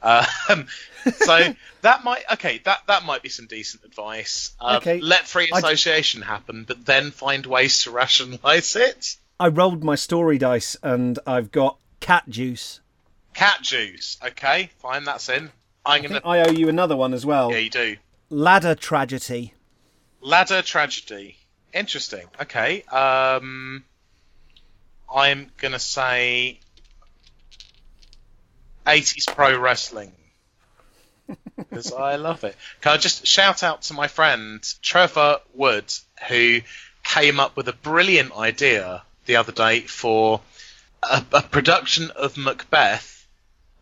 [0.01, 0.67] Um,
[1.15, 4.53] so that might okay, that that might be some decent advice.
[4.61, 4.99] Um, Okay.
[5.01, 9.17] let free I- association happen, but then find ways to rationalise it.
[9.39, 12.79] I rolled my story dice and I've got cat juice.
[13.33, 14.17] Cat juice.
[14.25, 15.51] Okay, fine, that's in.
[15.85, 16.21] I'm I gonna.
[16.25, 17.51] I owe you another one as well.
[17.51, 17.95] Yeah, you do.
[18.29, 19.53] Ladder tragedy.
[20.21, 21.37] Ladder tragedy.
[21.73, 22.27] Interesting.
[22.41, 22.81] Okay.
[22.83, 23.83] Um,
[25.13, 26.59] I'm gonna say
[28.85, 30.11] 80s pro wrestling
[31.57, 32.55] because I love it.
[32.81, 35.93] Can I just shout out to my friend Trevor Wood
[36.27, 36.61] who
[37.03, 40.41] came up with a brilliant idea the other day for
[41.09, 43.27] a, a production of Macbeth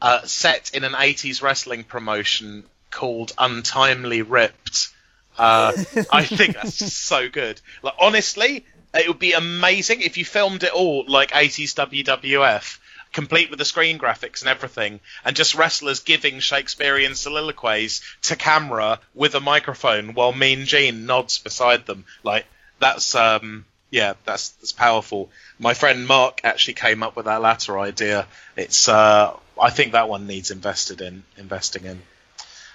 [0.02, 4.90] uh, set in an 80s wrestling promotion called Untimely Ripped.
[5.38, 5.74] Uh,
[6.12, 7.60] I think that's so good.
[7.82, 12.78] Like honestly, it would be amazing if you filmed it all like 80s WWF,
[13.12, 19.00] complete with the screen graphics and everything, and just wrestlers giving Shakespearean soliloquies to camera
[19.14, 22.06] with a microphone while Mean Gene nods beside them.
[22.24, 22.46] Like
[22.80, 25.30] that's um yeah, that's that's powerful.
[25.60, 28.28] My friend Mark actually came up with that latter idea.
[28.56, 32.02] It's uh I think that one needs invested in investing in.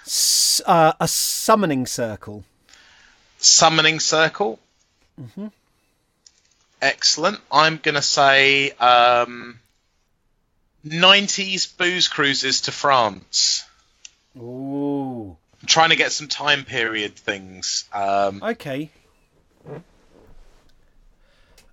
[0.07, 2.45] S- uh, a summoning circle.
[3.39, 4.59] Summoning Circle.
[5.21, 5.47] Mm-hmm.
[6.83, 7.39] Excellent.
[7.53, 9.59] I'm going to say um,
[10.87, 13.65] 90s booze cruises to France.
[14.39, 15.37] Ooh.
[15.61, 17.85] I'm trying to get some time period things.
[17.93, 18.91] Um, Okay.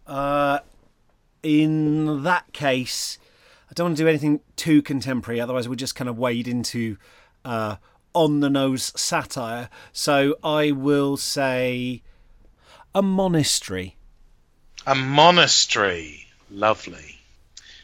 [0.07, 0.59] Uh,
[1.43, 3.19] in that case,
[3.69, 6.97] I don't want to do anything too contemporary, otherwise we'll just kind of wade into
[7.45, 7.75] uh,
[8.13, 9.69] on the nose satire.
[9.93, 12.01] So I will say
[12.95, 13.95] a monastery.
[14.85, 16.27] a monastery.
[16.49, 17.19] Lovely.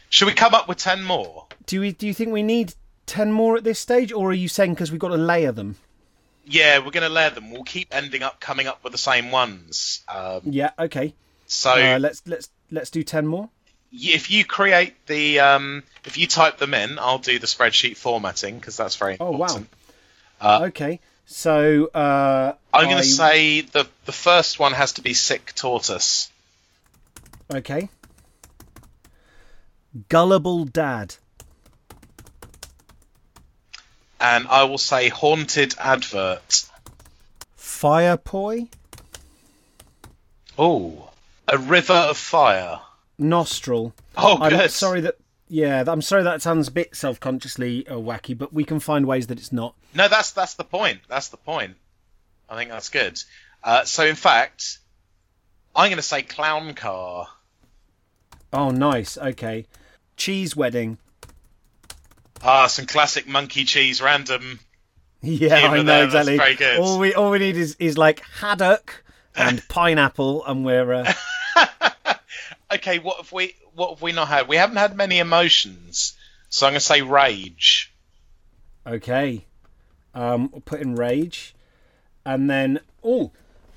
[0.10, 1.48] Should we come up with 10 more?
[1.66, 1.92] Do we?
[1.92, 2.74] Do you think we need
[3.06, 5.78] ten more at this stage, or are you saying because we've got to layer them?
[6.46, 7.52] Yeah, we're going to layer them.
[7.52, 10.02] We'll keep ending up coming up with the same ones.
[10.14, 10.72] Um, Yeah.
[10.78, 11.14] Okay.
[11.48, 13.50] So Uh, let's let's let's do ten more.
[13.92, 18.58] if you create the, um, if you type them in, I'll do the spreadsheet formatting
[18.60, 19.46] because that's very Oh wow.
[19.46, 19.70] important.
[20.42, 21.00] Uh, okay.
[21.26, 25.54] So uh, I'm going I- to say the the first one has to be sick
[25.56, 26.32] tortoise.
[27.54, 27.90] Okay.
[30.10, 31.16] Gullible dad.
[34.20, 36.64] and I will say haunted advert.
[37.58, 38.68] Fire poi.
[40.58, 41.10] Oh,
[41.48, 42.80] a river of fire.
[43.18, 43.94] Nostril.
[44.18, 44.72] Oh, I'm good.
[44.72, 45.16] sorry that.
[45.48, 49.28] Yeah, I'm sorry that sounds a bit self-consciously uh, wacky, but we can find ways
[49.28, 49.76] that it's not.
[49.94, 51.02] No, that's that's the point.
[51.08, 51.76] That's the point.
[52.50, 53.22] I think that's good.
[53.64, 54.80] Uh, so, in fact,
[55.76, 57.28] I'm going to say clown car.
[58.52, 59.18] Oh, nice.
[59.18, 59.66] Okay.
[60.18, 60.98] Cheese wedding.
[62.44, 64.60] Ah, some classic monkey cheese random.
[65.22, 66.38] Yeah, I know there, that's exactly.
[66.38, 66.80] very good.
[66.80, 71.14] All we all we need is, is like haddock and pineapple, and we're uh,
[72.74, 74.48] Okay, what have we what have we not had?
[74.48, 76.16] We haven't had many emotions,
[76.50, 77.94] so I'm gonna say rage.
[78.86, 79.46] okay.
[80.16, 81.56] Um, we'll put in rage,
[82.26, 83.32] and then oh,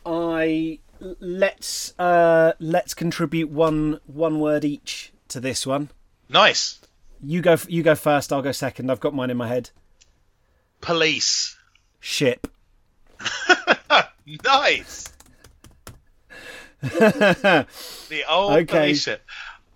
[0.05, 5.91] I let's uh let's contribute one one word each to this one.
[6.29, 6.81] Nice.
[7.23, 7.57] You go.
[7.69, 8.33] You go first.
[8.33, 8.91] I'll go second.
[8.91, 9.71] I've got mine in my head.
[10.81, 11.57] Police.
[12.01, 12.47] Ship.
[14.45, 15.05] Nice.
[16.83, 18.65] the old Okay.
[18.67, 19.23] police ship.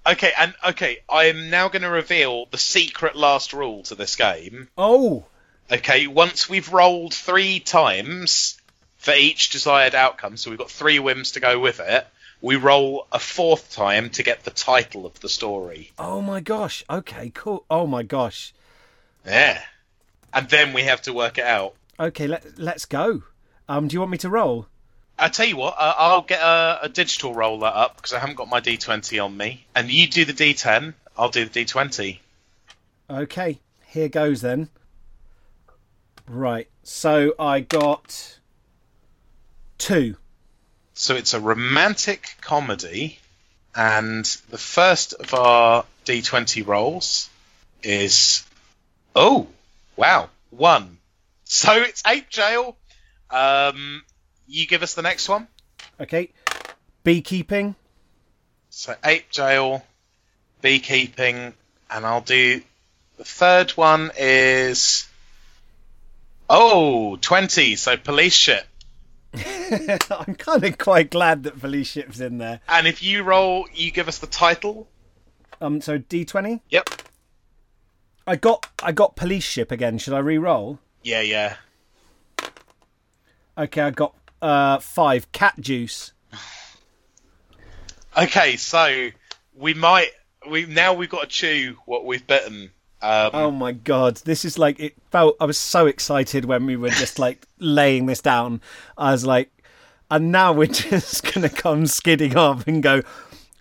[0.07, 4.17] Okay, and okay, I am now going to reveal the secret last rule to this
[4.17, 4.69] game.
[4.79, 5.25] Oh,
[5.73, 8.59] Okay, once we've rolled three times
[8.97, 12.07] for each desired outcome, so we've got three whims to go with it,
[12.43, 15.93] we roll a fourth time to get the title of the story.
[15.99, 16.83] oh my gosh.
[16.91, 17.65] Okay, cool.
[17.71, 18.53] Oh my gosh.
[19.25, 19.61] Yeah.
[20.33, 21.75] And then we have to work it out.
[22.01, 23.23] Okay, let let's go.
[23.69, 24.67] Um, do you want me to roll?
[25.21, 28.37] I tell you what, uh, I'll get a, a digital roller up because I haven't
[28.37, 30.95] got my D20 on me, and you do the D10.
[31.17, 32.19] I'll do the D20.
[33.11, 34.71] Okay, here goes then.
[36.27, 38.39] Right, so I got
[39.77, 40.17] two.
[40.95, 43.19] So it's a romantic comedy,
[43.75, 47.29] and the first of our D20 rolls
[47.83, 48.45] is
[49.15, 49.49] oh
[49.97, 50.99] wow one.
[51.45, 52.77] So it's ape jail.
[53.31, 54.03] Um,
[54.51, 55.47] you give us the next one.
[56.01, 56.31] Okay,
[57.05, 57.75] beekeeping.
[58.71, 59.85] So ape jail,
[60.63, 61.55] beekeeping,
[61.91, 62.63] and I'll do
[63.17, 65.07] the third one is
[66.49, 67.77] oh 20.
[67.77, 68.67] So police ship.
[69.35, 72.61] I'm kind of quite glad that police ship's in there.
[72.69, 74.89] And if you roll, you give us the title.
[75.61, 76.63] Um, so D twenty.
[76.71, 76.91] Yep.
[78.27, 79.99] I got I got police ship again.
[79.99, 80.79] Should I re-roll?
[81.03, 81.57] Yeah, yeah.
[83.57, 86.13] Okay, I got uh five cat juice.
[88.19, 89.11] Okay, so
[89.55, 90.11] we might
[90.49, 92.71] we now we've got to chew what we've bitten.
[93.03, 95.37] Um, Oh my god, this is like it felt.
[95.41, 98.61] I was so excited when we were just like laying this down.
[98.99, 99.51] I was like,
[100.11, 103.03] and now we're just gonna come skidding off and go.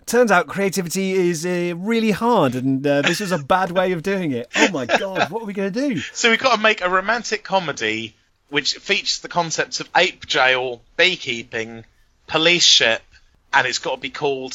[0.06, 4.02] Turns out creativity is uh, really hard, and uh, this was a bad way of
[4.02, 4.48] doing it.
[4.56, 5.98] Oh my god, what are we gonna do?
[6.12, 8.16] So we've got to make a romantic comedy
[8.50, 11.84] which features the concepts of ape jail, beekeeping,
[12.26, 13.02] police ship,
[13.52, 14.54] and it's got to be called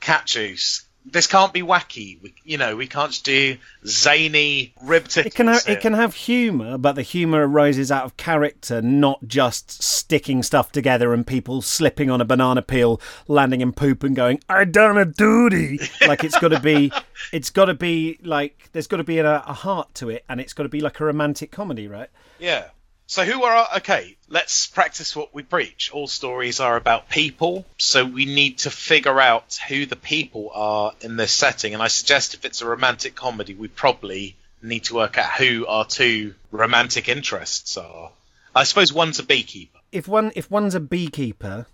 [0.00, 0.84] cat juice.
[1.10, 2.20] This can't be wacky.
[2.20, 3.56] We, you know, we can't just do
[3.86, 5.32] zany rib tickles.
[5.32, 9.26] It can have it can have humour, but the humour arises out of character, not
[9.26, 14.14] just sticking stuff together and people slipping on a banana peel, landing in poop, and
[14.14, 16.92] going, "I done a duty." like it's got to be,
[17.32, 20.42] it's got to be like there's got to be a, a heart to it, and
[20.42, 22.10] it's got to be like a romantic comedy, right?
[22.38, 22.64] Yeah.
[23.10, 24.18] So who are our, okay?
[24.28, 25.90] Let's practice what we preach.
[25.94, 30.92] All stories are about people, so we need to figure out who the people are
[31.00, 31.72] in this setting.
[31.72, 35.66] And I suggest if it's a romantic comedy, we probably need to work out who
[35.66, 38.10] our two romantic interests are.
[38.54, 39.78] I suppose one's a beekeeper.
[39.90, 41.66] If one if one's a beekeeper,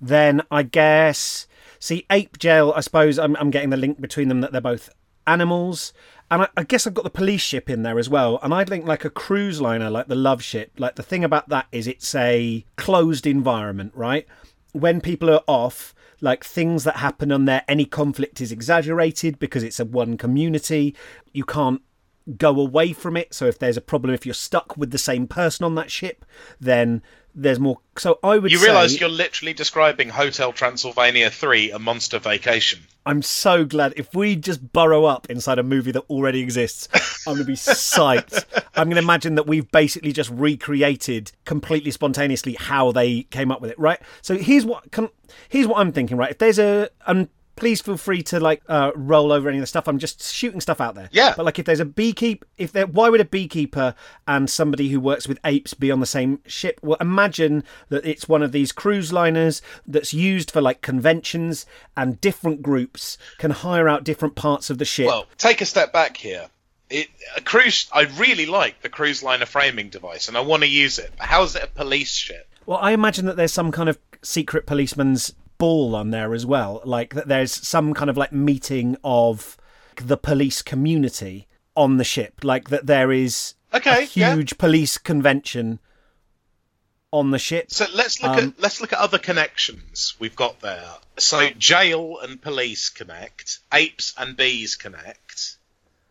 [0.00, 1.46] then I guess
[1.78, 2.72] see ape jail.
[2.74, 4.90] I suppose I'm I'm getting the link between them that they're both
[5.24, 5.92] animals.
[6.34, 8.40] And I, I guess I've got the police ship in there as well.
[8.42, 10.72] And I'd link like a cruise liner, like the Love Ship.
[10.78, 14.26] Like the thing about that is it's a closed environment, right?
[14.72, 19.62] When people are off, like things that happen on there, any conflict is exaggerated because
[19.62, 20.96] it's a one community.
[21.32, 21.82] You can't
[22.36, 23.32] go away from it.
[23.32, 26.24] So if there's a problem, if you're stuck with the same person on that ship,
[26.58, 27.00] then
[27.34, 27.78] there's more.
[27.96, 32.80] So I would You realise you're literally describing Hotel Transylvania 3, A Monster Vacation.
[33.06, 36.88] I'm so glad if we just burrow up inside a movie that already exists,
[37.26, 38.44] I'm going to be psyched.
[38.74, 43.60] I'm going to imagine that we've basically just recreated completely spontaneously how they came up
[43.60, 44.00] with it, right?
[44.22, 45.10] So here's what can,
[45.48, 46.30] here's what I'm thinking, right?
[46.30, 49.66] If there's a and please feel free to like uh, roll over any of the
[49.66, 49.88] stuff.
[49.88, 51.08] I'm just shooting stuff out there.
[51.12, 51.34] Yeah.
[51.36, 53.94] But like if there's a beekeeper, if there, why would a beekeeper
[54.26, 56.80] and somebody who works with apes be on the same ship?
[56.82, 62.20] Well, imagine that it's one of these cruise liners that's used for like conventions, and
[62.20, 65.06] different groups can hire out different parts of the ship.
[65.06, 66.48] Well, take a step back here.
[66.90, 67.88] It, a cruise.
[67.92, 71.12] I really like the cruise liner framing device, and I want to use it.
[71.16, 72.48] But how is it a police ship?
[72.66, 76.80] Well, I imagine that there's some kind of secret policeman's ball on there as well.
[76.84, 79.56] Like that there's some kind of like meeting of
[79.96, 81.46] the police community
[81.76, 82.42] on the ship.
[82.44, 84.34] Like that there is Okay, a yeah.
[84.34, 85.80] huge police convention
[87.10, 87.70] on the ship.
[87.70, 90.88] So let's look Um, at let's look at other connections we've got there.
[91.18, 95.56] So jail and police connect, apes and bees connect.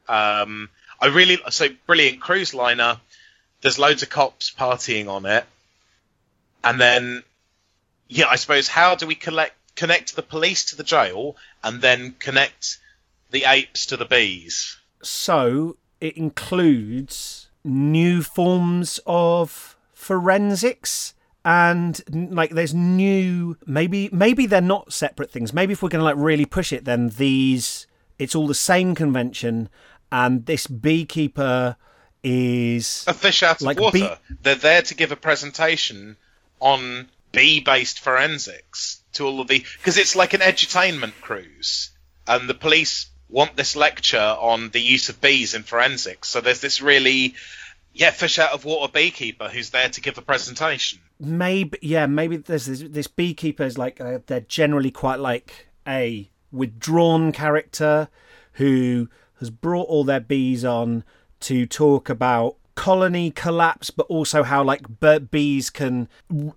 [0.08, 0.70] Um,
[1.00, 3.00] I really so brilliant cruise liner.
[3.62, 5.46] there's loads of cops partying on it,
[6.64, 7.24] and then
[8.08, 12.16] yeah, I suppose how do we collect connect the police to the jail and then
[12.20, 12.78] connect
[13.32, 14.78] the apes to the bees?
[15.02, 21.14] So it includes new forms of forensics
[21.46, 22.02] and
[22.34, 26.16] like there's new maybe maybe they're not separate things maybe if we're going to like
[26.18, 27.88] really push it then these
[28.20, 29.68] it's all the same convention
[30.12, 31.76] and this beekeeper
[32.24, 33.98] is a fish out of Like water.
[33.98, 36.16] bee- They're there to give a presentation
[36.62, 41.92] on bee-based forensics to all of the because it's like an edutainment cruise,
[42.26, 46.30] and the police want this lecture on the use of bees in forensics.
[46.30, 47.36] So there's this really
[47.94, 51.00] yeah fish out of water beekeeper who's there to give a presentation.
[51.20, 56.30] maybe yeah maybe there's this, this beekeeper is like uh, they're generally quite like a
[56.52, 58.08] withdrawn character
[58.54, 59.10] who
[59.40, 61.04] has brought all their bees on
[61.40, 64.82] to talk about colony collapse but also how like
[65.32, 66.08] bees can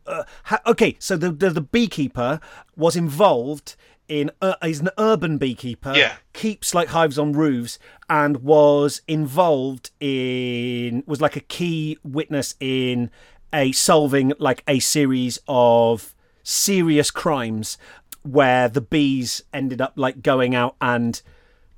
[0.07, 2.41] uh, ha- okay so the, the the beekeeper
[2.77, 3.77] was involved
[4.09, 6.15] in uh, is an urban beekeeper Yeah.
[6.33, 13.11] keeps like hives on roofs and was involved in was like a key witness in
[13.53, 17.77] a solving like a series of serious crimes
[18.23, 21.21] where the bees ended up like going out and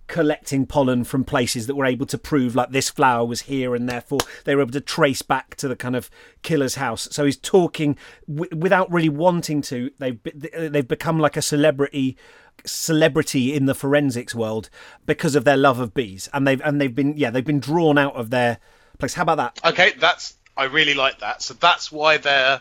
[0.09, 3.89] collecting pollen from places that were able to prove like this flower was here and
[3.89, 6.11] therefore they were able to trace back to the kind of
[6.43, 7.97] killer's house so he's talking
[8.29, 12.17] w- without really wanting to they've uh, they've become like a celebrity
[12.65, 14.69] celebrity in the forensics world
[15.07, 17.97] because of their love of bees and they've and they've been yeah they've been drawn
[17.97, 18.59] out of their
[18.99, 21.41] place how about that Okay, that's I really like that.
[21.41, 22.61] So that's why they're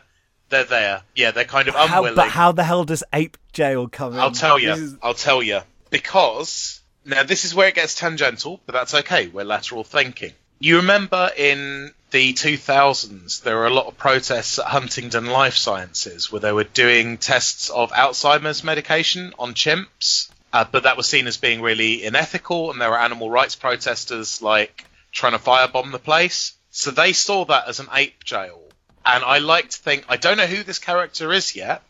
[0.50, 1.02] they're there.
[1.16, 2.16] Yeah, they're kind of how, unwilling.
[2.16, 4.72] but how the hell does ape jail come in I'll tell you.
[4.72, 5.62] Is- I'll tell you.
[5.90, 9.28] Because now this is where it gets tangential, but that's okay.
[9.28, 10.34] We're lateral thinking.
[10.60, 16.32] You remember in the 2000s, there were a lot of protests at Huntingdon Life Sciences
[16.32, 21.28] where they were doing tests of Alzheimer's medication on chimps, uh, but that was seen
[21.28, 26.00] as being really unethical, and there were animal rights protesters like trying to firebomb the
[26.00, 26.54] place.
[26.72, 28.62] So they saw that as an ape jail.
[29.06, 31.82] And I like to think, I don't know who this character is yet,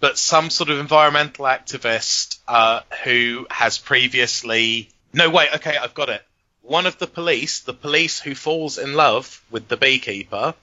[0.00, 4.88] but some sort of environmental activist uh, who has previously.
[5.12, 6.22] No, wait, okay, I've got it.
[6.62, 10.54] One of the police, the police who falls in love with the beekeeper,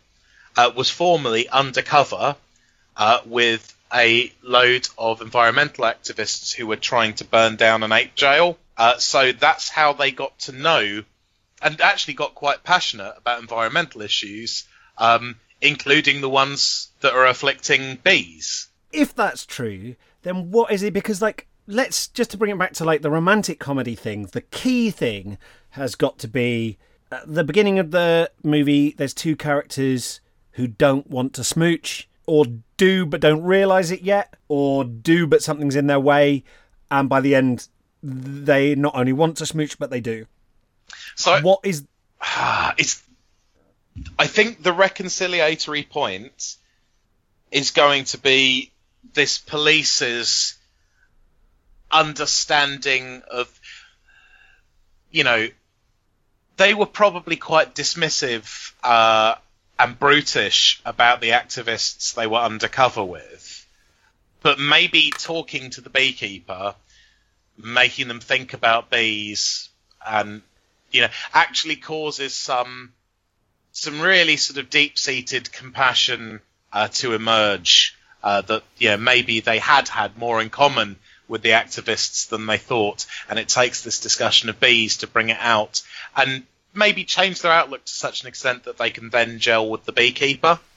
[0.55, 2.35] uh, was formerly undercover
[2.95, 8.15] uh, with a load of environmental activists who were trying to burn down an ape
[8.15, 8.57] jail.
[8.75, 11.03] Uh, so that's how they got to know
[11.61, 14.65] and actually got quite passionate about environmental issues,
[14.97, 18.66] um, including the ones that are afflicting bees.
[18.91, 20.93] If that's true, then what is it?
[20.93, 24.27] Because like, let's just to bring it back to like the romantic comedy thing.
[24.27, 25.37] The key thing
[25.71, 26.77] has got to be
[27.11, 28.91] at the beginning of the movie.
[28.91, 30.19] There's two characters
[30.51, 32.45] who don't want to smooch, or
[32.77, 36.43] do but don't realize it yet, or do but something's in their way,
[36.89, 37.67] and by the end,
[38.01, 40.25] they not only want to smooch but they do.
[41.15, 41.85] So What is
[42.77, 43.03] it's
[44.19, 46.57] I think the reconciliatory point
[47.51, 48.71] is going to be
[49.13, 50.55] this police's
[51.91, 53.47] understanding of
[55.11, 55.47] you know
[56.57, 59.35] they were probably quite dismissive uh,
[59.79, 63.65] and brutish about the activists they were undercover with.
[64.41, 66.75] But maybe talking to the beekeeper
[67.57, 69.69] making them think about bees
[70.05, 70.41] and
[70.91, 72.93] you know actually causes some
[73.71, 76.39] some really sort of deep seated compassion
[76.71, 80.95] uh, to emerge uh, that yeah maybe they had had more in common
[81.27, 85.29] with the activists than they thought and it takes this discussion of bees to bring
[85.29, 85.81] it out
[86.15, 86.43] and
[86.73, 89.91] maybe change their outlook to such an extent that they can then gel with the
[89.91, 90.59] beekeeper.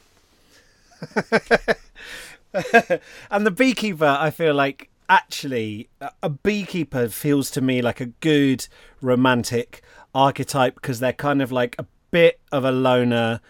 [3.30, 8.06] And the beekeeper i feel like actually a- a beekeeper feels to me like a
[8.06, 8.66] good
[9.00, 9.82] romantic
[10.14, 13.40] archetype because they're kind of like a bit of a loner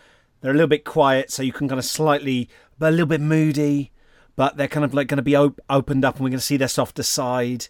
[0.40, 3.20] they're a little bit quiet so you can kind of slightly but a little bit
[3.20, 3.90] moody
[4.36, 6.44] but they're kind of like going to be op- opened up and we're going to
[6.44, 7.66] see their softer side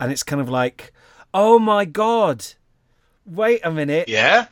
[0.00, 0.92] and it's kind of like
[1.32, 2.44] oh my god
[3.26, 4.08] wait a minute.
[4.08, 4.46] Yeah?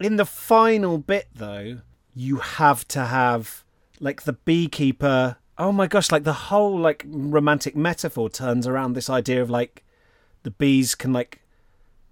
[0.00, 1.80] In the final bit though
[2.14, 3.64] you have to have
[4.00, 9.10] like the beekeeper oh my gosh like the whole like romantic metaphor turns around this
[9.10, 9.84] idea of like
[10.42, 11.40] the bees can like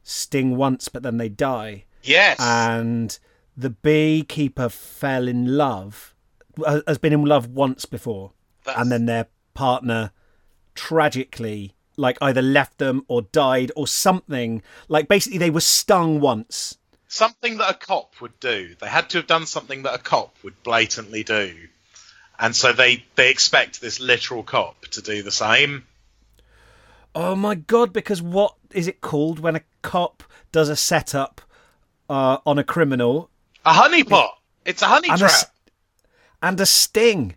[0.03, 1.85] sting once but then they die.
[2.03, 2.39] Yes.
[2.41, 3.19] And
[3.57, 6.15] the beekeeper fell in love
[6.87, 8.33] has been in love once before
[8.65, 10.13] That's- and then their partner
[10.75, 16.77] tragically like either left them or died or something like basically they were stung once
[17.09, 18.75] something that a cop would do.
[18.81, 21.55] They had to have done something that a cop would blatantly do,
[22.39, 25.87] and so they they expect this literal cop to do the same.
[27.15, 27.93] Oh my god!
[27.93, 31.41] Because what is it called when a cop does a setup
[32.09, 33.31] uh, on a criminal
[33.67, 34.31] A honeypot.
[34.65, 35.31] It's a honey and trap.
[35.31, 35.47] s-
[36.43, 37.35] and a sting?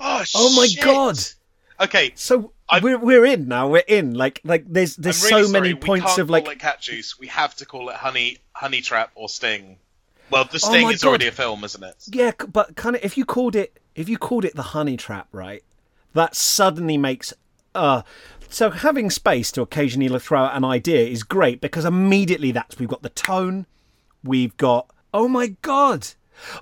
[0.00, 0.82] oh, Oh my shit.
[0.84, 1.18] god!
[1.80, 3.68] Okay, So I'm- we're we're in now.
[3.68, 4.14] We're in.
[4.14, 6.58] Like like there's there's really so many sorry, we points can't of like call it
[6.58, 7.18] cat juice.
[7.18, 9.78] We have to call it honey honey trap or sting.
[10.30, 11.08] Well, the sting Oh is God.
[11.08, 11.94] already a film, isn't it?
[12.08, 15.28] yeah, but kind of if you called it if you called it the honey trap,
[15.32, 15.62] right?
[16.14, 17.32] That suddenly makes
[17.74, 18.02] uh
[18.48, 22.88] so having space to occasionally throw out an idea is great because immediately that's we've
[22.88, 23.66] got the tone,
[24.22, 26.08] we've got oh my god,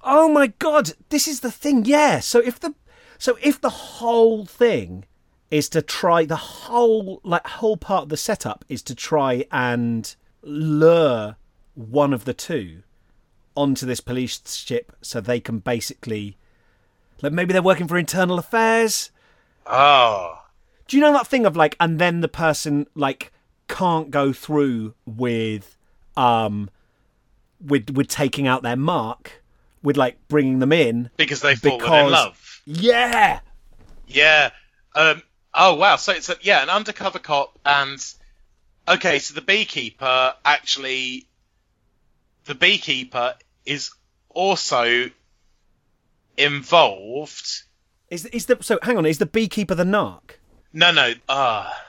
[0.03, 1.85] oh my god, this is the thing.
[1.85, 2.75] Yeah, so if the
[3.19, 5.05] so if the whole thing
[5.51, 10.15] is to try the whole like whole part of the setup is to try and
[10.43, 11.37] lure
[11.75, 12.83] one of the two
[13.57, 16.37] onto this police ship so they can basically
[17.21, 19.11] like maybe they're working for internal affairs.
[19.67, 20.43] Oh,
[20.89, 23.33] do you know that thing of like and then the person like
[23.69, 25.77] can't go through with
[26.17, 26.71] um
[27.65, 29.43] with with taking out their mark
[29.83, 32.61] with like bringing them in because they've fallen in love.
[32.67, 33.41] yeah
[34.07, 34.51] Yeah.
[34.95, 35.23] Um.
[35.55, 35.97] Oh wow.
[35.97, 38.05] So it's a, yeah, an undercover cop, and
[38.89, 39.19] okay.
[39.21, 41.27] So the beekeeper actually,
[42.45, 43.35] the beekeeper
[43.65, 43.93] is
[44.29, 45.11] also
[46.37, 47.63] involved.
[48.09, 50.39] is is the so hang on is the beekeeper the narc
[50.73, 51.13] No, no.
[51.29, 51.87] Ah.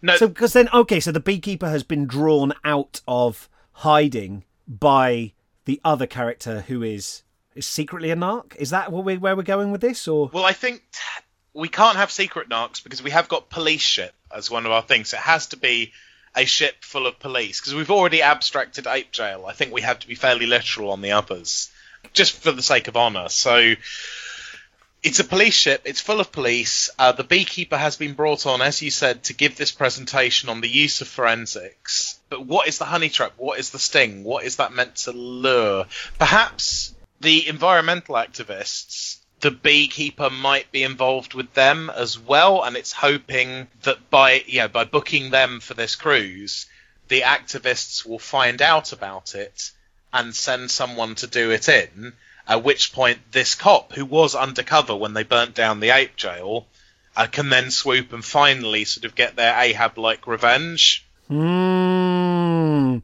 [0.00, 0.16] no.
[0.16, 4.44] so because then okay so the beekeeper has been drawn out of hiding
[4.78, 5.32] by
[5.64, 7.22] the other character who is
[7.60, 10.52] secretly a narc is that where we where we're going with this or Well, I
[10.52, 10.82] think
[11.52, 14.82] we can't have secret narcs because we have got police ship as one of our
[14.82, 15.12] things.
[15.12, 15.92] It has to be
[16.34, 19.44] a ship full of police because we've already abstracted ape jail.
[19.46, 21.70] I think we have to be fairly literal on the others,
[22.14, 23.28] just for the sake of honour.
[23.28, 23.74] So
[25.02, 25.82] it's a police ship.
[25.84, 26.88] It's full of police.
[26.98, 30.62] Uh, the beekeeper has been brought on, as you said, to give this presentation on
[30.62, 32.18] the use of forensics.
[32.32, 33.34] But what is the honey trap?
[33.36, 34.24] What is the sting?
[34.24, 35.84] What is that meant to lure?
[36.18, 42.90] Perhaps the environmental activists, the beekeeper might be involved with them as well, and it's
[42.90, 46.64] hoping that by you know by booking them for this cruise,
[47.08, 49.70] the activists will find out about it
[50.10, 52.14] and send someone to do it in.
[52.48, 56.66] At which point, this cop, who was undercover when they burnt down the ape jail,
[57.14, 61.04] uh, can then swoop and finally sort of get their Ahab-like revenge.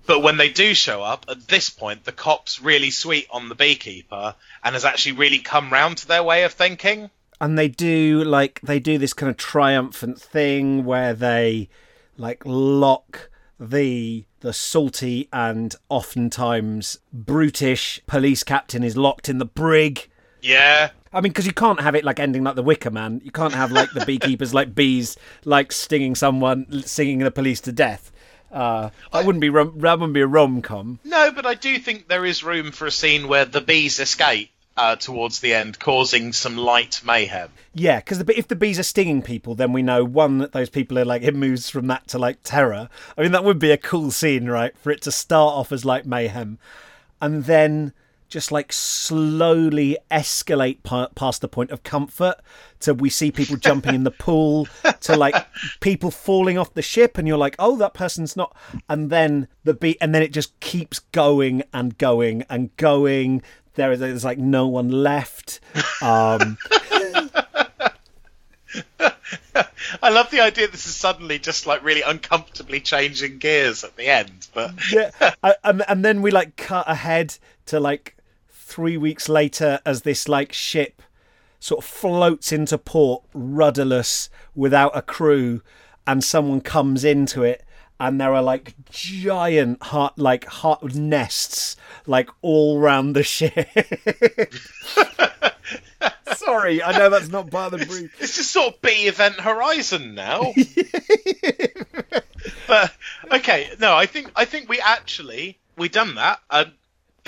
[0.06, 3.54] But when they do show up, at this point, the cop's really sweet on the
[3.54, 7.10] beekeeper and has actually really come round to their way of thinking.
[7.40, 11.68] and they do like they do this kind of triumphant thing where they
[12.16, 20.08] like lock the the salty and oftentimes brutish police captain is locked in the brig
[20.42, 20.90] Yeah.
[21.12, 23.20] I mean, because you can't have it like ending like the Wicker Man.
[23.24, 27.72] You can't have like the beekeepers like bees like stinging someone, stinging the police to
[27.72, 28.12] death.
[28.52, 30.98] Uh, that wouldn't be rom- that wouldn't be a rom com.
[31.04, 34.50] No, but I do think there is room for a scene where the bees escape
[34.76, 37.50] uh, towards the end, causing some light mayhem.
[37.74, 40.98] Yeah, because if the bees are stinging people, then we know one that those people
[40.98, 42.88] are like it moves from that to like terror.
[43.16, 44.76] I mean, that would be a cool scene, right?
[44.78, 46.58] For it to start off as like mayhem,
[47.20, 47.92] and then
[48.28, 52.36] just like slowly escalate pa- past the point of comfort
[52.80, 54.66] to we see people jumping in the pool
[55.00, 55.34] to like
[55.80, 58.54] people falling off the ship and you're like oh that person's not
[58.88, 63.42] and then the beat and then it just keeps going and going and going.
[63.74, 65.60] There is there's like no one left.
[66.02, 66.58] Um
[70.02, 74.06] I love the idea this is suddenly just like really uncomfortably changing gears at the
[74.06, 75.10] end, but yeah,
[75.64, 78.14] and and then we like cut ahead to like
[78.68, 81.00] three weeks later as this like ship
[81.58, 85.62] sort of floats into port rudderless without a crew,
[86.06, 87.64] and someone comes into it,
[87.98, 93.56] and there are like giant heart like heart nests like all round the ship.
[96.36, 98.14] Sorry, I know that's not part of the brief.
[98.20, 100.40] it's just sort of B Event Horizon now.
[102.68, 102.92] but
[103.32, 106.40] okay, no, I think I think we actually we done that.
[106.50, 106.66] Uh,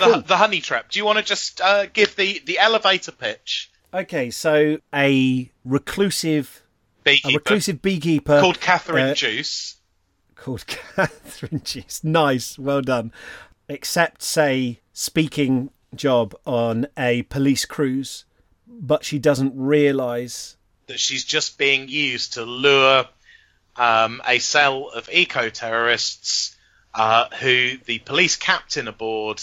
[0.01, 0.21] the Cool.
[0.21, 0.89] the honey trap.
[0.91, 3.71] Do you want to just uh, give the the elevator pitch?
[3.93, 6.63] Okay, so a reclusive,
[6.99, 9.77] a Beekeeper reclusive beekeeper called Catherine uh, Juice.
[10.35, 12.03] called Catherine Juice.
[12.03, 13.11] Nice, well done.
[13.69, 18.25] Accepts a speaking job on a police cruise,
[18.67, 20.55] but she doesn't realise.
[20.87, 23.05] that she's just being used to lure
[23.75, 26.55] um, a cell of eco terrorists
[26.93, 29.41] uh, who the police captain aboard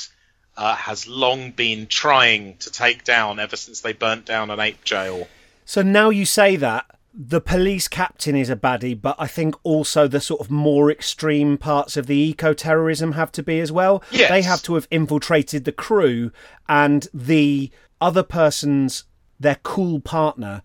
[0.58, 4.82] uh, has long been trying to take down ever since they burnt down an ape
[4.84, 5.28] jail.
[5.64, 6.84] So now you say that
[7.14, 11.58] the police captain is a baddie, but I think also the sort of more extreme
[11.58, 14.02] parts of the eco terrorism have to be as well.
[14.10, 14.30] Yes.
[14.30, 16.32] They have to have infiltrated the crew,
[16.68, 19.04] and the other person's
[19.40, 20.62] their cool partner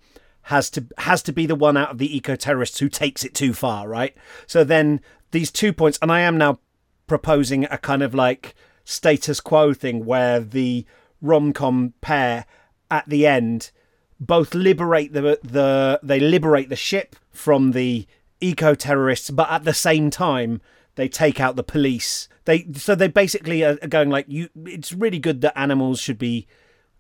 [0.48, 3.36] has to has to be the one out of the eco terrorists who takes it
[3.36, 4.16] too far, right?
[4.48, 6.60] So then these two points, and I am now
[7.08, 10.86] proposing a kind of like status quo thing where the
[11.22, 12.46] rom com pair
[12.92, 13.72] at the end
[14.20, 18.08] both liberate the the they liberate the ship from the
[18.42, 20.62] eco terrorists, but at the same time
[20.96, 22.28] they take out the police.
[22.46, 24.50] They so they basically are going like you.
[24.66, 26.48] It's really good that animals should be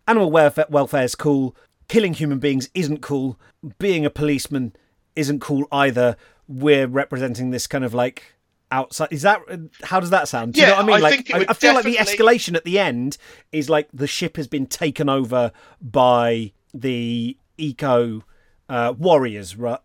[0.07, 1.55] animal welfare welfare is cool.
[1.88, 3.39] Killing human beings isn't cool.
[3.77, 4.75] Being a policeman
[5.15, 6.15] isn't cool either.
[6.47, 8.36] We're representing this kind of like
[8.74, 9.09] outside.
[9.11, 9.41] Is that
[9.84, 10.53] how does that sound?
[10.53, 10.95] Do you know what I mean?
[10.95, 13.17] I like I, I feel like the escalation at the end
[13.51, 15.51] is like the ship has been taken over
[15.82, 18.24] by the eco
[18.67, 19.80] uh, warriors, right?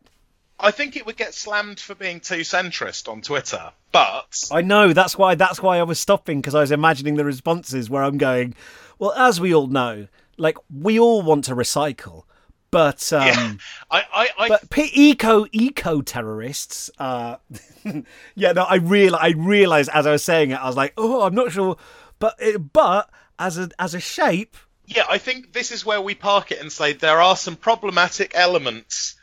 [0.60, 4.92] I think it would get slammed for being too centrist on Twitter, but I know
[4.92, 8.18] that's why that's why I was stopping because I was imagining the responses where I'm
[8.18, 8.54] going,
[8.98, 12.24] well, as we all know, like we all want to recycle,
[12.70, 13.52] but um, yeah,
[13.90, 16.90] I, I, I but p- eco eco terrorists.
[16.98, 17.36] Uh,
[18.34, 21.22] yeah, no, I real I realized as I was saying it, I was like, oh,
[21.22, 21.76] I'm not sure,
[22.18, 24.56] but it, but as a as a shape,
[24.86, 28.32] yeah, I think this is where we park it and say there are some problematic
[28.34, 29.14] elements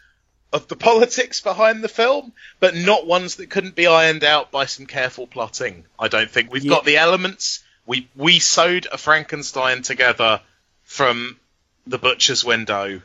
[0.53, 4.65] of the politics behind the film, but not ones that couldn't be ironed out by
[4.65, 5.85] some careful plotting.
[5.99, 6.69] I don't think we've Yeah.
[6.69, 7.63] got the elements.
[7.85, 10.41] We we sewed a Frankenstein together
[10.83, 11.37] from
[11.85, 13.01] the butcher's window.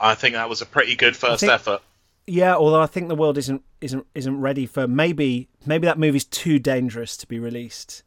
[0.00, 1.82] I think that was a pretty good first think- effort.
[2.30, 6.26] Yeah, although I think the world isn't isn't isn't ready for maybe maybe that movie's
[6.26, 8.02] too dangerous to be released.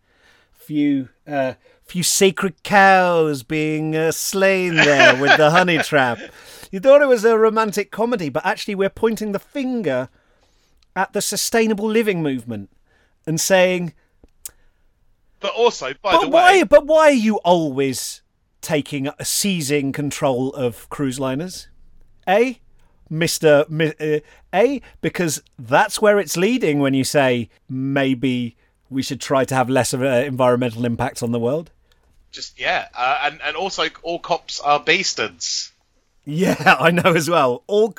[0.51, 6.19] Few uh, few sacred cows being uh, slain there with the honey trap.
[6.71, 10.09] You thought it was a romantic comedy, but actually we're pointing the finger
[10.95, 12.69] at the sustainable living movement
[13.25, 13.93] and saying,
[15.39, 16.51] But also, by "But the why?
[16.57, 18.21] way, But why are you always
[18.61, 21.67] taking seizing control of cruise liners?"
[22.31, 22.59] A,
[23.09, 24.19] Mister Mi- uh,
[24.55, 28.55] A, because that's where it's leading when you say maybe
[28.89, 31.71] we should try to have less of an environmental impact on the world.
[32.31, 35.71] just yeah, uh, and and also all cops are bastards.
[36.25, 37.63] Yeah, I know as well.
[37.67, 37.95] All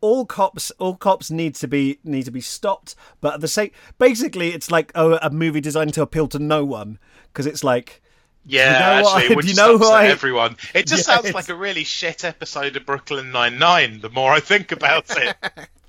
[0.00, 3.70] all cops all cops need to be need to be stopped, but at the same
[3.98, 8.01] basically it's like a, a movie designed to appeal to no one because it's like
[8.44, 8.78] Yeah, know
[9.08, 10.56] actually, I- it would you know upset I- everyone.
[10.74, 14.00] It just Yeah, sounds like a really shit episode of Brooklyn Nine Nine.
[14.00, 15.36] The more I think about it,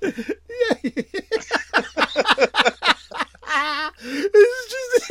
[4.06, 5.10] it's just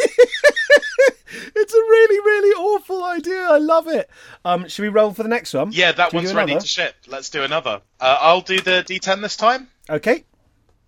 [1.55, 3.41] it's a really really awful idea.
[3.43, 4.09] I love it.
[4.45, 5.71] Um, should we roll for the next one?
[5.71, 6.95] yeah, that Should one's ready to ship.
[7.07, 7.81] Let's do another.
[7.99, 9.67] Uh, I'll do the D10 this time.
[9.89, 10.23] Okay.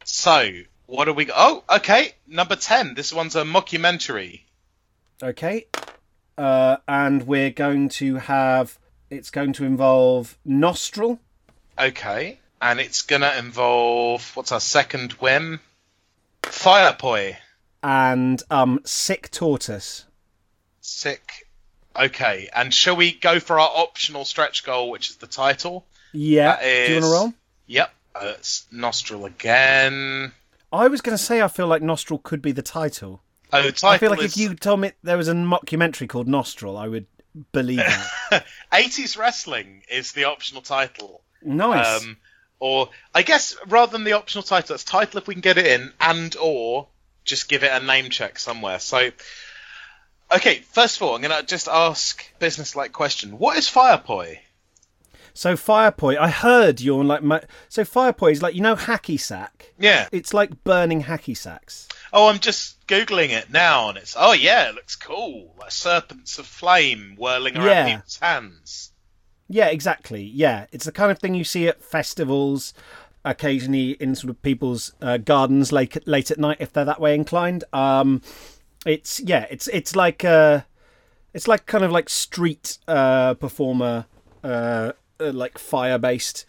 [0.04, 0.50] So,
[0.86, 1.30] what do we?
[1.36, 2.94] Oh, okay, number ten.
[2.96, 4.42] This one's a mockumentary.
[5.24, 5.66] Okay.
[6.38, 8.78] Uh, and we're going to have
[9.10, 11.20] it's going to involve nostril.
[11.80, 15.60] Okay, and it's gonna involve what's our second whim?
[16.44, 17.38] Firepoi.
[17.84, 20.06] and um, sick tortoise.
[20.82, 21.48] Sick.
[21.98, 25.86] Okay, and shall we go for our optional stretch goal, which is the title?
[26.14, 26.56] Yeah.
[26.56, 27.34] That Do you want to roll?
[27.68, 27.94] Yep.
[28.16, 30.32] Uh, it's nostril again.
[30.72, 33.22] I was going to say I feel like Nostril could be the title.
[33.60, 36.78] Oh, I feel like is if you told me there was a mockumentary called Nostril,
[36.78, 37.08] I would
[37.52, 38.46] believe that.
[38.72, 41.22] 80s wrestling is the optional title.
[41.42, 42.04] nice.
[42.04, 42.18] Um,
[42.60, 45.68] or I guess rather than the optional title, it's title if we can get it
[45.68, 46.88] in, and or
[47.24, 48.80] just give it a name check somewhere.
[48.80, 49.12] So,
[50.34, 54.40] okay, first of all, I'm gonna just ask business-like question: What is Firepoi?
[55.36, 59.74] so Firepoi, I heard you're like mo- so Firepoi is like you know hacky sack.
[59.78, 60.08] Yeah.
[60.12, 61.88] It's like burning hacky sacks.
[62.14, 66.38] Oh, I'm just googling it now, and it's oh yeah, it looks cool, like serpents
[66.40, 67.96] of flame whirling around Yeah.
[67.96, 68.92] people's hands.
[69.48, 70.24] Yeah, exactly.
[70.24, 72.74] Yeah, it's the kind of thing you see at festivals,
[73.24, 77.14] occasionally in sort of people's uh, gardens late late at night if they're that way
[77.16, 77.64] inclined.
[77.74, 78.22] Um,
[78.86, 80.62] it's yeah, it's it's like uh,
[81.34, 84.06] it's like kind of like street uh, performer,
[84.44, 86.46] uh, uh, like fire based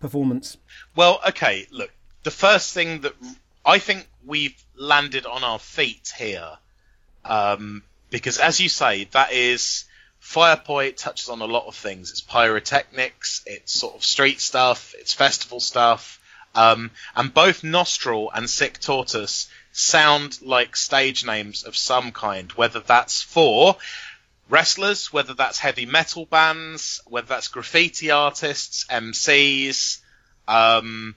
[0.00, 0.56] performance.
[0.94, 1.90] Well, okay, look,
[2.22, 3.14] the first thing that
[3.64, 6.58] I think we've landed on our feet here,
[7.24, 9.84] um, because as you say, that is
[10.22, 12.10] Firepoi touches on a lot of things.
[12.10, 16.20] It's pyrotechnics, it's sort of street stuff, it's festival stuff,
[16.54, 22.80] um, and both Nostril and Sick Tortoise sound like stage names of some kind, whether
[22.80, 23.76] that's for
[24.48, 29.98] wrestlers, whether that's heavy metal bands, whether that's graffiti artists, MCs.
[30.48, 31.14] Um,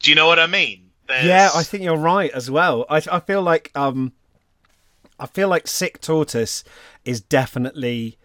[0.00, 0.90] do you know what I mean?
[1.12, 1.26] There's...
[1.26, 2.86] Yeah, I think you're right as well.
[2.88, 4.12] I, I feel like um,
[5.20, 6.64] I feel like Sick Tortoise
[7.04, 8.16] is definitely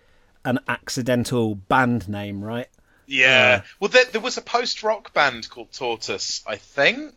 [0.46, 2.70] an accidental band name, right?
[3.06, 3.62] Yeah.
[3.62, 7.14] Uh, well, there, there was a post rock band called Tortoise, I think,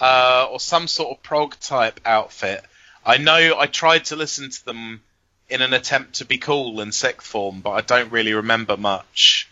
[0.00, 2.64] uh, or some sort of prog type outfit.
[3.04, 5.02] I know I tried to listen to them
[5.50, 9.50] in an attempt to be cool in sixth form, but I don't really remember much.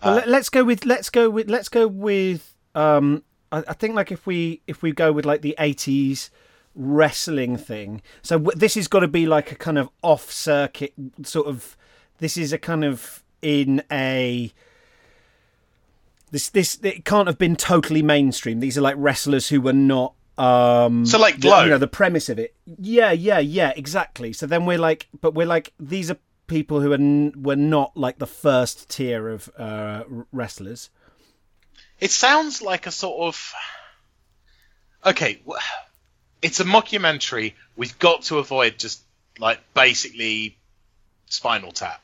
[0.00, 2.54] Well, uh, let's go with let's go with let's go with.
[2.76, 3.24] Um,
[3.54, 6.30] I, I, think like if we if we go with like the eighties
[6.74, 10.92] wrestling thing, so w- this has got to be like a kind of off circuit
[11.22, 11.76] sort of.
[12.18, 14.52] This is a kind of in a
[16.30, 18.60] this this it can't have been totally mainstream.
[18.60, 22.28] These are like wrestlers who were not um so like glow you know the premise
[22.28, 26.16] of it yeah yeah yeah exactly so then we're like but we're like these are
[26.48, 30.02] people who are n- were not like the first tier of uh
[30.32, 30.90] wrestlers
[32.04, 33.54] it sounds like a sort of
[35.06, 35.40] okay
[36.42, 39.00] it's a mockumentary we've got to avoid just
[39.38, 40.58] like basically
[41.26, 42.02] spinal tap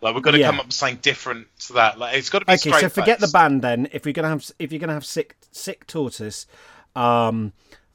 [0.00, 0.46] like we've got to yeah.
[0.46, 1.98] come up with something different to that.
[1.98, 2.70] Like it's got to be okay.
[2.70, 3.88] so forget the band then.
[3.92, 6.46] If you're gonna have if you're gonna have sick sick tortoise,
[6.94, 7.54] um,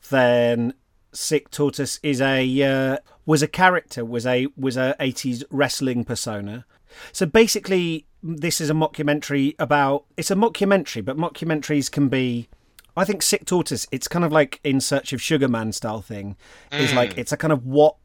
[0.09, 0.73] then
[1.13, 2.97] sick tortoise is a uh,
[3.27, 6.65] was a character was a was a 80s wrestling persona.
[7.13, 10.05] So basically, this is a mockumentary about.
[10.17, 12.47] It's a mockumentary, but mockumentaries can be.
[12.95, 13.87] I think Sick Tortoise.
[13.91, 16.35] It's kind of like In Search of Sugar Man style thing.
[16.71, 16.79] Mm.
[16.79, 17.95] Is like it's a kind of what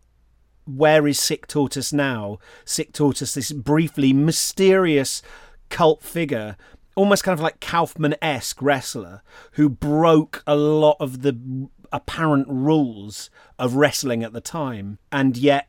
[0.64, 2.38] where is Sick Tortoise now?
[2.64, 5.22] Sick Tortoise, this briefly mysterious
[5.68, 6.56] cult figure,
[6.96, 13.30] almost kind of like Kaufman esque wrestler who broke a lot of the apparent rules
[13.58, 15.68] of wrestling at the time, and yet,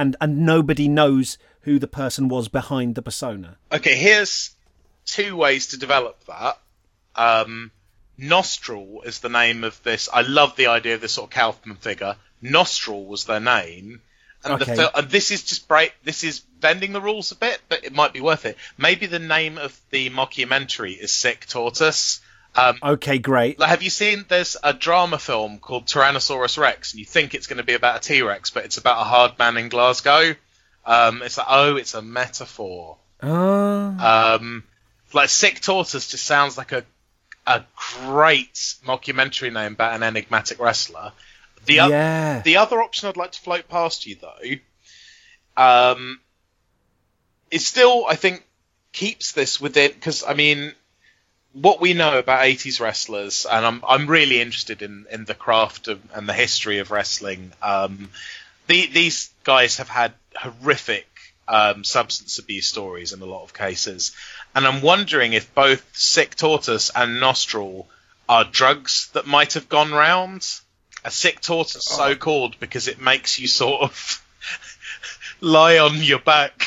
[0.00, 3.58] and and nobody knows who the person was behind the persona.
[3.70, 4.54] Okay, here's
[5.04, 6.58] two ways to develop that.
[7.14, 7.70] Um,
[8.16, 10.08] Nostril is the name of this.
[10.12, 12.16] I love the idea of this sort of Kaufman figure.
[12.40, 14.00] Nostril was their name.
[14.42, 14.74] And, okay.
[14.74, 15.92] the, and this is just bright.
[16.02, 18.56] This is bending the rules a bit, but it might be worth it.
[18.78, 22.22] Maybe the name of the mockumentary is Sick Tortoise.
[22.56, 23.62] Um, okay, great.
[23.62, 24.24] Have you seen?
[24.28, 27.98] There's a drama film called Tyrannosaurus Rex, and you think it's going to be about
[27.98, 30.34] a T Rex, but it's about a hard man in Glasgow.
[30.84, 32.96] Um, it's like, oh, it's a metaphor.
[33.22, 34.36] Uh...
[34.38, 34.64] Um,
[35.12, 36.84] like Sick Tortoise just sounds like a
[37.46, 37.64] a
[38.04, 41.12] great mockumentary name about an enigmatic wrestler.
[41.66, 42.36] The, yeah.
[42.38, 46.20] o- the other option I'd like to float past you, though, um,
[47.50, 48.44] is still, I think,
[48.92, 50.72] keeps this within, because, I mean,
[51.52, 55.88] what we know about 80s wrestlers, and I'm, I'm really interested in, in the craft
[55.88, 58.10] of, and the history of wrestling, um,
[58.66, 61.06] the, these guys have had horrific
[61.48, 64.12] um, substance abuse stories in a lot of cases.
[64.54, 67.88] And I'm wondering if both Sick Tortoise and Nostril
[68.28, 70.46] are drugs that might have gone round
[71.04, 71.96] a sick tortoise oh.
[71.96, 74.22] so called because it makes you sort of
[75.40, 76.62] lie on your back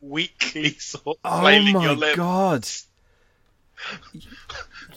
[0.00, 1.48] weakly, sort of oh
[1.80, 2.16] your limbs.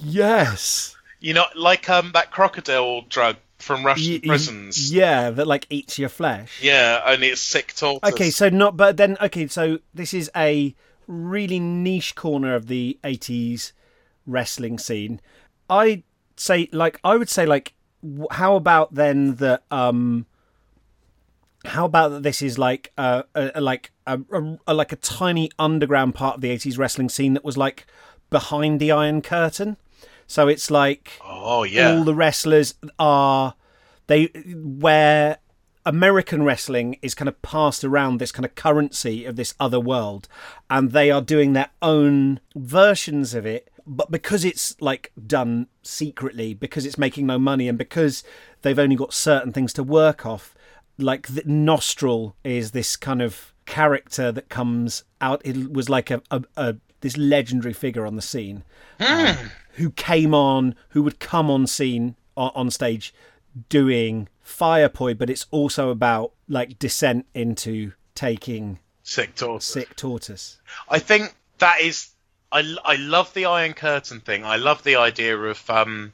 [0.01, 0.95] Yes.
[1.19, 4.91] You know, like um that crocodile drug from Russian y- prisons.
[4.91, 6.59] Yeah, that like eats your flesh.
[6.61, 8.13] Yeah, only it's sick tortoise.
[8.13, 10.75] Okay, so not, but then okay, so this is a
[11.07, 13.73] really niche corner of the '80s
[14.25, 15.21] wrestling scene.
[15.69, 16.03] I
[16.35, 17.73] say, like, I would say, like,
[18.31, 20.25] how about then that um
[21.65, 24.19] how about that this is like a, a like a,
[24.67, 27.85] a, like a tiny underground part of the 80s wrestling scene that was like
[28.33, 29.77] behind the iron curtain.
[30.27, 31.91] So it's like oh yeah.
[31.91, 33.55] all the wrestlers are
[34.07, 35.37] they where
[35.85, 40.27] American wrestling is kind of passed around this kind of currency of this other world,
[40.69, 43.69] and they are doing their own versions of it.
[43.85, 48.23] But because it's like done secretly, because it's making no money, and because
[48.61, 50.55] they've only got certain things to work off,
[50.97, 55.41] like the Nostril is this kind of character that comes out.
[55.43, 58.63] It was like a, a, a this legendary figure on the scene
[58.99, 59.51] mm.
[59.73, 63.13] who came on, who would come on scene on, on stage
[63.69, 69.67] doing fire poi, but it's also about like descent into taking sick tortoise.
[69.67, 70.59] Sick tortoise.
[70.89, 72.09] I think that is
[72.51, 74.45] I, I love the Iron Curtain thing.
[74.45, 76.13] I love the idea of um,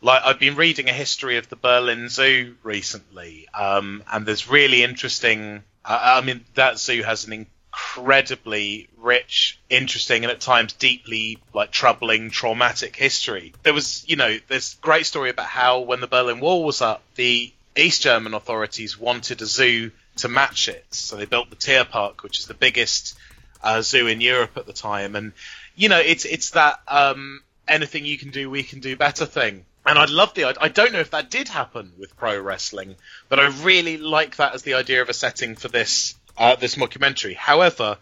[0.00, 4.82] like I've been reading a history of the Berlin Zoo recently, um, and there's really
[4.82, 5.62] interesting.
[5.84, 7.32] Uh, I mean, that zoo has an
[7.72, 13.52] incredibly rich, interesting, and at times deeply like troubling, traumatic history.
[13.62, 17.02] There was, you know, there's great story about how when the Berlin Wall was up,
[17.14, 20.84] the East German authorities wanted a zoo to match it.
[20.90, 23.16] So they built the Tierpark, which is the biggest
[23.62, 25.32] uh, zoo in Europe at the time, and
[25.76, 29.64] you know it's it's that um, anything you can do, we can do better thing.
[29.84, 30.44] And I love the.
[30.60, 32.96] I don't know if that did happen with pro wrestling,
[33.28, 36.76] but I really like that as the idea of a setting for this uh, this
[36.76, 37.34] mockumentary.
[37.36, 37.98] However,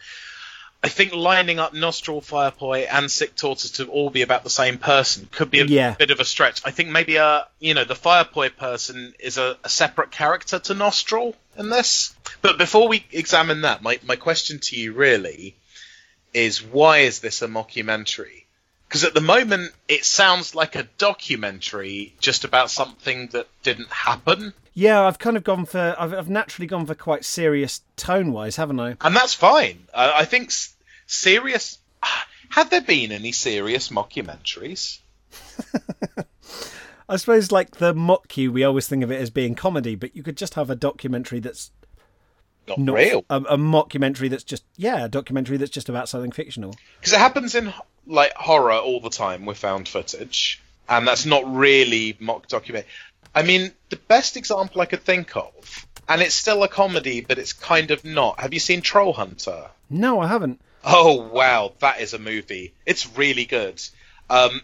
[0.83, 4.79] I think lining up Nostril, Firepoi, and Sick Tortoise to all be about the same
[4.79, 5.95] person could be a Yeah.
[5.99, 6.63] bit of a stretch.
[6.65, 10.75] I think maybe a you know the Firepoi person is a, a separate character to
[10.75, 12.15] Nostril in this.
[12.41, 15.55] But before we examine that, my my question to you really
[16.33, 18.40] is why is this a mockumentary?
[18.91, 24.53] Because at the moment it sounds like a documentary just about something that didn't happen,
[24.75, 25.95] Yeah, I've kind of gone for.
[25.97, 28.97] I've, I've naturally gone for quite serious tone wise, haven't I?
[29.01, 29.87] and that's fine.
[29.95, 30.75] Uh, I think s-
[31.07, 31.79] serious.
[32.51, 34.99] Have there been any serious mockumentaries?
[37.09, 40.15] I suppose like the mock you, we always think of it as being comedy, but
[40.17, 41.71] you could just have a documentary that's
[42.69, 43.25] Not not real.
[43.31, 46.75] A, a mockumentary that's just yeah, a documentary that's just about something fictional.
[47.01, 47.73] because it happens in
[48.07, 52.87] like horror all the time with found footage, and that's not really mock document.
[53.35, 57.39] I mean, the best example I could think of, and it's still a comedy, but
[57.39, 58.41] it's kind of not.
[58.41, 59.69] Have you seen Troll Hunter?
[59.89, 60.61] No, I haven't.
[60.85, 62.73] Oh wow, that is a movie.
[62.87, 63.81] It's really good.
[64.29, 64.63] Um,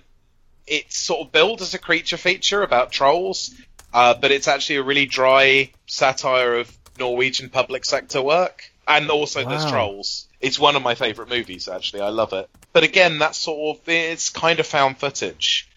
[0.66, 3.54] it's sort of billed as a creature feature about trolls,
[3.92, 9.44] uh, but it's actually a really dry satire of Norwegian public sector work, and also
[9.48, 10.25] there's trolls.
[10.40, 12.02] It's one of my favourite movies, actually.
[12.02, 12.48] I love it.
[12.72, 15.68] But again, that's sort of it's kind of found footage.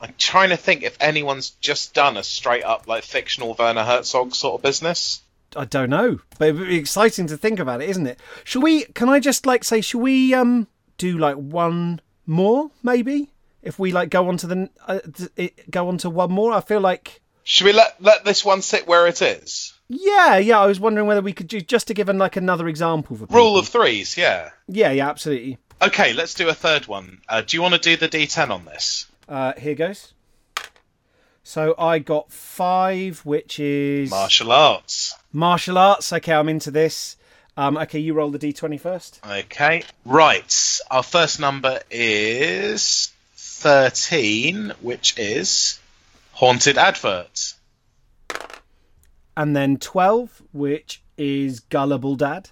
[0.00, 4.34] I'm trying to think if anyone's just done a straight up like fictional Werner Herzog
[4.34, 5.20] sort of business.
[5.56, 8.20] I don't know, but it'd be exciting to think about it, isn't it?
[8.44, 8.84] Shall we?
[8.84, 10.66] Can I just like say, shall we um
[10.98, 13.30] do like one more maybe?
[13.62, 14.98] If we like go on to the uh,
[15.70, 18.86] go on to one more, I feel like Should we let let this one sit
[18.86, 19.72] where it is?
[19.88, 20.60] Yeah, yeah.
[20.60, 23.36] I was wondering whether we could do just to give like another example for people.
[23.36, 24.50] Rule of threes, yeah.
[24.66, 25.58] yeah, yeah, absolutely.
[25.80, 27.20] Okay, let's do a third one.
[27.28, 29.06] Uh, do you want to do the D10 on this?
[29.28, 30.12] Uh, here goes.
[31.44, 35.14] So I got five, which is Martial arts.
[35.32, 36.12] martial arts.
[36.12, 37.16] Okay, I'm into this.
[37.56, 39.20] Um, okay, you roll the d20 first.
[39.26, 40.78] Okay, right.
[40.90, 45.78] Our first number is 13, which is
[46.32, 47.54] haunted advert.
[49.38, 52.50] And then 12, which is gullible dad.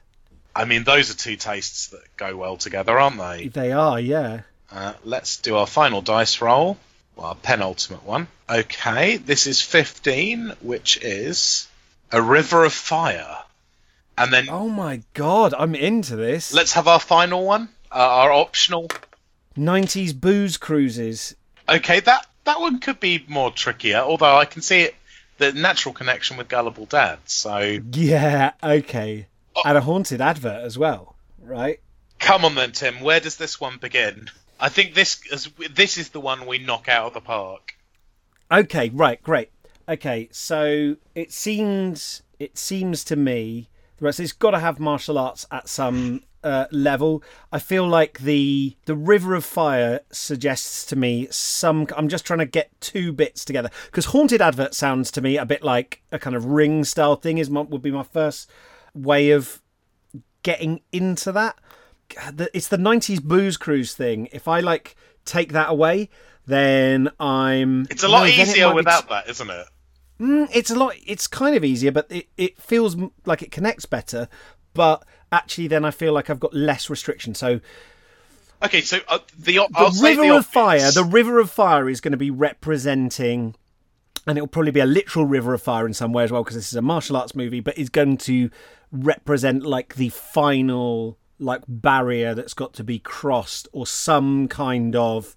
[0.54, 3.48] I mean, those are two tastes that go well together, aren't they?
[3.48, 4.42] They are, yeah.
[4.70, 6.78] Uh, let's do our final dice roll.
[7.16, 8.28] Well, our penultimate one.
[8.48, 11.66] Okay, this is 15, which is
[12.12, 13.38] a river of fire.
[14.16, 16.54] And then Oh my god, I'm into this.
[16.54, 18.88] let's have our final one, uh, our optional
[19.58, 21.34] 90s booze cruises.
[21.68, 23.98] Okay, that that one could be more trickier.
[23.98, 24.94] Although I can see it,
[25.38, 27.18] the natural connection with Gullible Dad.
[27.26, 29.26] So Yeah, okay.
[29.54, 29.62] Oh.
[29.64, 31.80] And a haunted advert as well, right?
[32.18, 33.00] come on then, Tim.
[33.00, 34.30] Where does this one begin?
[34.58, 37.74] I think this is this is the one we knock out of the park.
[38.50, 39.50] Okay, right, great.
[39.88, 43.68] Okay, so it seems it seems to me
[44.00, 47.22] right, so it's got to have martial arts at some uh, level.
[47.52, 51.86] I feel like the the River of Fire suggests to me some.
[51.96, 55.46] I'm just trying to get two bits together because haunted advert sounds to me a
[55.46, 57.38] bit like a kind of ring style thing.
[57.38, 58.50] Is my, would be my first
[58.94, 59.60] way of
[60.42, 61.56] getting into that.
[62.54, 64.28] It's the 90s booze cruise thing.
[64.30, 64.94] If I like
[65.24, 66.08] take that away,
[66.46, 67.86] then I'm.
[67.90, 69.66] It's a lot No, easier without that, isn't it?
[70.20, 70.94] Mm, it's a lot.
[71.04, 72.96] It's kind of easier, but it, it feels
[73.26, 74.28] like it connects better.
[74.72, 77.34] But actually, then I feel like I've got less restriction.
[77.34, 77.60] So
[78.62, 82.00] Okay, so uh, the the I'll river the of fire, the river of fire is
[82.00, 83.54] going to be representing,
[84.26, 86.42] and it will probably be a literal river of fire in some way as well,
[86.42, 87.60] because this is a martial arts movie.
[87.60, 88.50] But it's going to
[88.90, 95.36] represent like the final like barrier that's got to be crossed, or some kind of.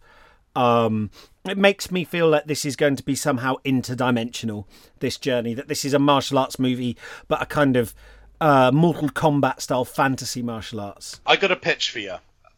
[0.55, 1.11] Um,
[1.45, 4.65] it makes me feel that this is going to be somehow interdimensional.
[4.99, 6.95] This journey, that this is a martial arts movie,
[7.27, 7.93] but a kind of
[8.41, 11.19] uh, Mortal Kombat style fantasy martial arts.
[11.25, 12.15] I got a pitch for you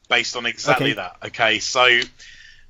[0.10, 0.94] based on exactly Okay.
[0.96, 1.16] that.
[1.28, 2.00] Okay, so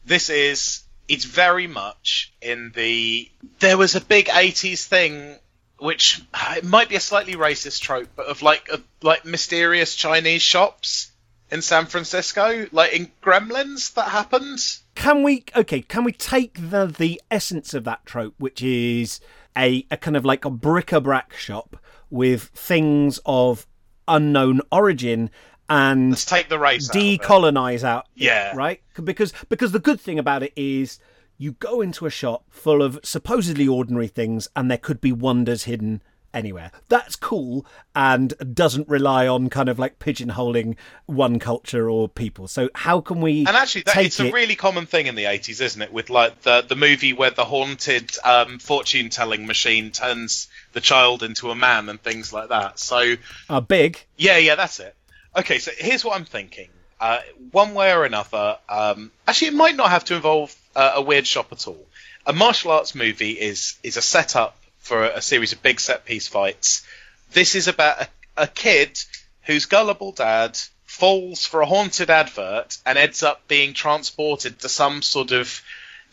[0.06, 3.30] this is it's very much in the
[3.60, 5.36] there was a big 80s thing
[5.80, 6.22] which
[6.52, 11.12] it might be a slightly racist trope but of like of, like mysterious Chinese shops
[11.52, 14.60] in San Francisco like in Gremlins that happened.
[14.96, 19.20] can we okay can we take the the essence of that trope which is
[19.58, 21.76] a, a kind of like a bric-a-brac shop
[22.12, 23.66] with things of
[24.08, 25.32] unknown origin
[25.70, 28.54] and Let's take the race out decolonize out it, Yeah.
[28.56, 31.00] right because because the good thing about it is
[31.38, 35.64] you go into a shop full of supposedly ordinary things and there could be wonders
[35.64, 36.02] hidden
[36.34, 36.72] anywhere.
[36.88, 37.66] That's cool
[37.96, 40.76] and doesn't rely on kind of like pigeonholing
[41.06, 42.48] one culture or people.
[42.48, 43.40] So how can we?
[43.40, 45.92] And actually, that, it's a really common thing in the 80s, isn't it?
[45.92, 51.23] With like the the movie where the haunted um, fortune telling machine turns the child
[51.23, 52.80] into a man and things like that.
[52.80, 53.15] So
[53.49, 54.03] uh, big?
[54.18, 54.95] yeah, yeah, that's it.
[55.35, 56.69] Okay, so here's what I'm thinking.
[56.99, 57.19] Uh,
[57.52, 61.26] one way or another, um, actually, it might not have to involve uh, a weird
[61.26, 61.88] shop at all.
[62.27, 66.06] A martial arts movie is is a setup for a, a series of big set
[66.06, 66.85] piece fights.
[67.31, 68.07] This is about a,
[68.43, 68.99] a kid
[69.43, 75.02] whose gullible dad falls for a haunted advert and ends up being transported to some
[75.02, 75.61] sort of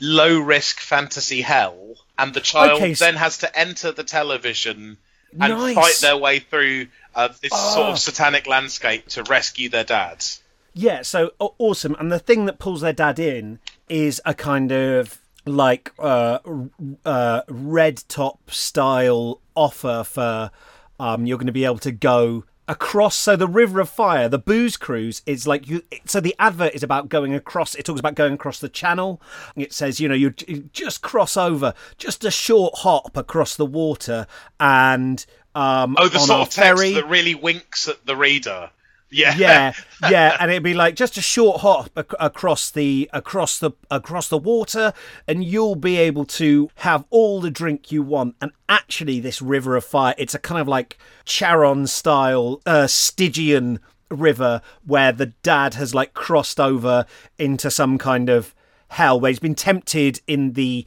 [0.01, 4.99] low risk fantasy hell, and the child Okay, so- then has to enter the television
[5.41, 5.75] and Nice.
[5.75, 7.91] fight their way through uh, this sort Ah.
[7.93, 10.25] of satanic landscape to rescue their dad.
[10.75, 11.97] Yeah, so aw- awesome.
[11.99, 13.59] And the thing that pulls their dad in
[13.89, 16.39] is a kind of like uh,
[17.05, 20.51] uh, red top style offer for
[21.01, 23.17] um, you're going to be able to go across.
[23.17, 25.83] So the River of Fire, the booze cruise, is like you.
[26.05, 27.75] So the advert is about going across.
[27.75, 29.21] It talks about going across the channel.
[29.57, 33.67] It says you know you you just cross over, just a short hop across the
[33.67, 34.27] water,
[34.61, 35.25] and
[35.55, 36.93] um, Oh, the on sort our of text ferry.
[36.95, 38.71] that really winks at the reader.
[39.11, 39.73] Yeah, yeah
[40.11, 44.29] yeah and it'd be like just a short hop ac- across the across the across
[44.29, 44.93] the water
[45.27, 49.77] and you'll be able to have all the drink you want and actually this river
[49.77, 53.81] of fire it's a kind of like charon style uh stygian
[54.11, 57.07] river where the dad has like crossed over
[57.39, 58.55] into some kind of
[58.89, 60.87] hell where he's been tempted in the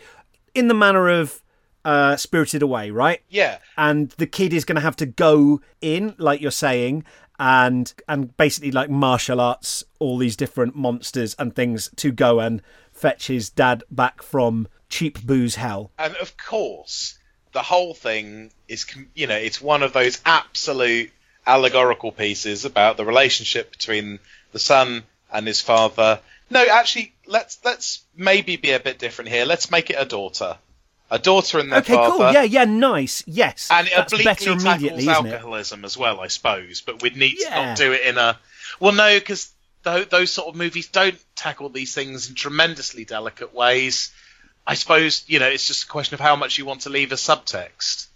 [0.53, 1.41] in the manner of
[1.85, 3.57] uh spirited away right yeah.
[3.77, 7.03] and the kid is going to have to go in like you're saying
[7.41, 12.61] and and basically like martial arts all these different monsters and things to go and
[12.91, 17.17] fetch his dad back from cheap booze hell And of course,
[17.51, 18.85] the whole thing is,
[19.15, 21.11] you know, it's one of those absolute
[21.47, 24.19] allegorical pieces about the relationship between
[24.51, 25.03] the son
[25.33, 26.19] and his father.
[26.51, 29.45] No, actually, let's let's maybe be a bit different here.
[29.45, 30.57] Let's make it a daughter,
[31.11, 32.11] a daughter and their okay father.
[32.11, 36.19] cool yeah yeah nice yes and it that's obliquely better immediately tackles alcoholism as well,
[36.19, 36.81] I suppose.
[36.81, 38.39] But we'd need to not do it in a.
[38.79, 39.51] Well, no, because
[39.83, 44.11] those sort of movies don't tackle these things in tremendously delicate ways.
[44.65, 47.11] I suppose you know it's just a question of how much you want to leave
[47.11, 48.07] as subtext.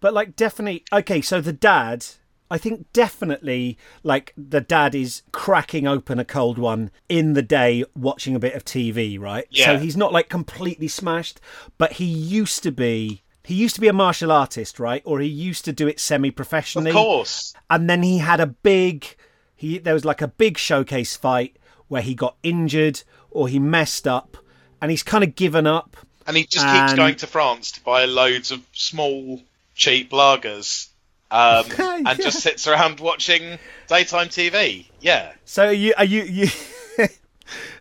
[0.00, 2.06] But like definitely okay, so the dad
[2.50, 7.84] I think definitely like the dad is cracking open a cold one in the day
[7.96, 9.46] watching a bit of TV, right?
[9.50, 9.64] Yeah.
[9.66, 11.40] So he's not like completely smashed,
[11.78, 15.02] but he used to be he used to be a martial artist, right?
[15.04, 16.90] Or he used to do it semi professionally.
[16.90, 19.16] Of course, And then he had a big
[19.56, 21.56] he there was like a big showcase fight
[21.88, 24.36] where he got injured or he messed up
[24.80, 25.96] and he's kind of given up.
[26.26, 29.40] and he just keeps going to France to buy loads of small,
[29.74, 30.88] cheap lagers.
[31.34, 31.66] Um,
[32.06, 33.58] and just sits around watching
[33.88, 34.86] daytime TV.
[35.00, 36.48] Yeah, So are you are you you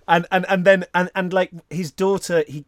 [0.07, 2.65] and and and then and and like his daughter he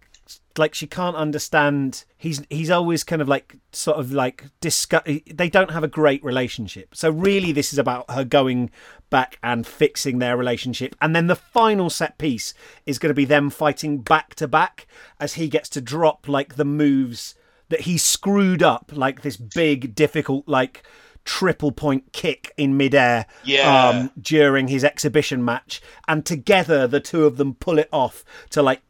[0.57, 5.49] like she can't understand he's he's always kind of like sort of like discuss they
[5.49, 6.93] don't have a great relationship.
[6.93, 8.69] So really this is about her going
[9.09, 10.95] back and fixing their relationship.
[11.01, 12.53] And then the final set piece
[12.85, 14.85] is going to be them fighting back to back
[15.19, 17.33] as he gets to drop like the moves
[17.69, 20.83] that he screwed up like this big difficult like
[21.23, 23.87] triple point kick in midair Yeah.
[23.89, 28.61] um, during his exhibition match, and together the two of them pull it off to
[28.61, 28.81] like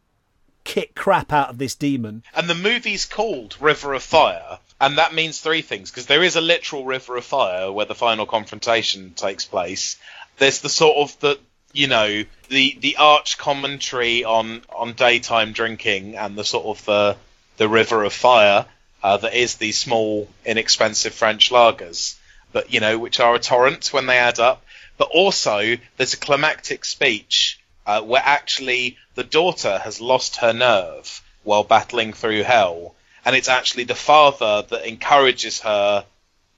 [0.65, 2.23] kick crap out of this demon.
[2.33, 6.35] And the movie's called River of Fire, and that means three things because there is
[6.35, 9.95] a literal river of fire where the final confrontation takes place.
[10.37, 11.39] There's the sort of the
[11.71, 17.15] you know the the arch commentary on on daytime drinking and the sort of the
[17.57, 18.65] the river of fire
[19.03, 22.15] uh, that is these small inexpensive French lagers,
[22.51, 24.63] but you know which are a torrent when they add up.
[24.97, 31.21] But also there's a climactic speech uh, where actually the daughter has lost her nerve
[31.43, 36.05] while battling through hell, and it's actually the father that encourages her,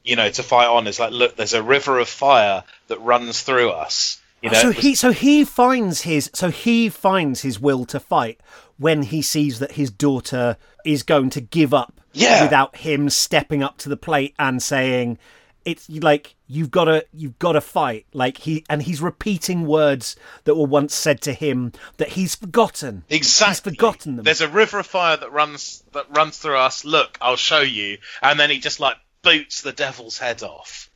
[0.06, 0.88] you know, to fight on.
[0.88, 4.22] It's like, look, there's a river of fire that runs through us.
[4.42, 8.00] You know, so was- he so he finds his so he finds his will to
[8.00, 8.40] fight
[8.78, 12.44] when he sees that his daughter is going to give up Yeah.
[12.44, 15.18] without him stepping up to the plate and saying
[15.66, 20.16] it's like you've got to you've got to fight like he and he's repeating words
[20.46, 23.72] that were once said to him that he's forgotten Exactly.
[23.72, 26.86] he's forgotten them There's a river of fire that runs that runs through us.
[26.86, 27.98] Look, I'll show you.
[28.22, 30.90] And then he just like boots the devil's head off.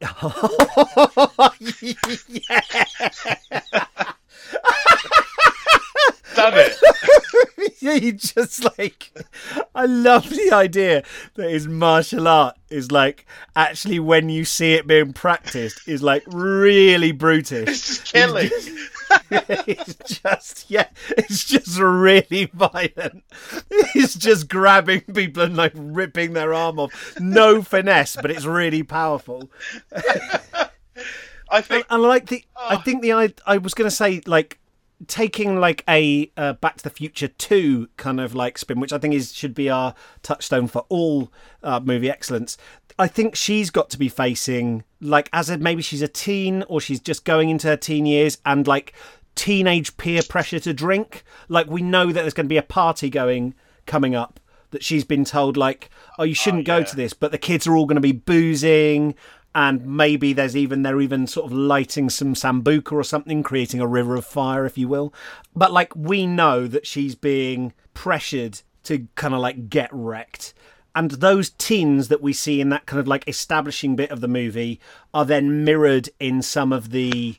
[6.34, 6.76] done it.
[7.80, 9.12] yeah, you just like.
[9.74, 11.02] I love the idea
[11.34, 16.24] that his martial art is like actually when you see it being practiced is like
[16.26, 17.68] really brutish.
[17.68, 18.50] It's just killing.
[19.30, 23.24] it's just yeah, it's just really violent.
[23.92, 27.18] He's just grabbing people and like ripping their arm off.
[27.20, 29.50] No finesse, but it's really powerful.
[31.50, 32.44] I think And I like the.
[32.56, 32.82] I ah.
[32.82, 33.12] think the.
[33.12, 34.58] I I was going to say like
[35.08, 38.98] taking like a uh, Back to the Future two kind of like spin, which I
[38.98, 41.32] think is should be our touchstone for all
[41.62, 42.56] uh, movie excellence.
[42.98, 46.80] I think she's got to be facing like as a maybe she's a teen or
[46.80, 48.92] she's just going into her teen years and like
[49.34, 51.24] teenage peer pressure to drink.
[51.48, 53.54] Like we know that there's going to be a party going
[53.86, 54.40] coming up
[54.70, 56.84] that she's been told like oh you shouldn't go yeah.
[56.84, 59.14] to this, but the kids are all going to be boozing
[59.54, 63.86] and maybe there's even they're even sort of lighting some sambuca or something, creating a
[63.86, 65.14] river of fire, if you will.
[65.54, 70.54] But like we know that she's being pressured to kind of like get wrecked.
[70.96, 74.28] And those teens that we see in that kind of like establishing bit of the
[74.28, 74.80] movie
[75.12, 77.36] are then mirrored in some of the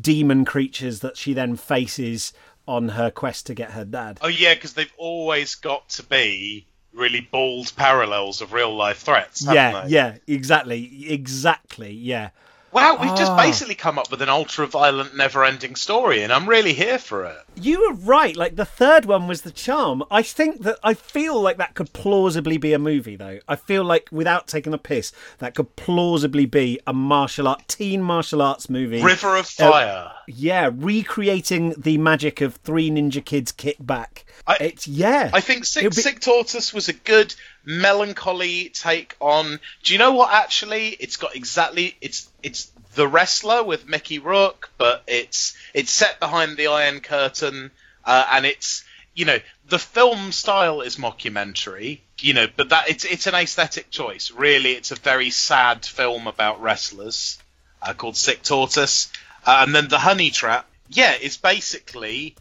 [0.00, 2.32] demon creatures that she then faces
[2.66, 4.18] on her quest to get her dad.
[4.22, 9.44] Oh yeah, because they've always got to be really bald parallels of real life threats.
[9.44, 9.90] yeah, they?
[9.90, 12.30] yeah, exactly, exactly, yeah.
[12.72, 13.36] Wow, we've just Ah.
[13.36, 17.24] basically come up with an ultra violent, never ending story, and I'm really here for
[17.24, 17.36] it.
[17.54, 18.34] You were right.
[18.36, 20.02] Like the third one was the charm.
[20.10, 23.38] I think that I feel like that could plausibly be a movie, though.
[23.46, 28.02] I feel like without taking a piss, that could plausibly be a martial art, teen
[28.02, 29.00] martial arts movie.
[29.04, 30.10] River of Fire.
[30.26, 34.24] Yeah, recreating the magic of three ninja kids kick back.
[34.46, 35.30] I- it's yeah.
[35.32, 37.34] I think Sick, be- Sick Tortoise was a good
[37.64, 39.60] melancholy take on.
[39.82, 40.32] Do you know what?
[40.32, 46.20] Actually, it's got exactly it's it's the wrestler with Mickey Rourke, but it's it's set
[46.20, 47.70] behind the Iron Curtain,
[48.04, 48.84] uh, and it's
[49.14, 49.38] you know
[49.68, 54.30] the film style is mockumentary, you know, but that it's it's an aesthetic choice.
[54.30, 57.38] Really, it's a very sad film about wrestlers
[57.82, 59.10] uh, called Sick Tortoise,
[59.46, 60.68] uh, and then the Honey Trap.
[60.88, 62.36] Yeah, it's basically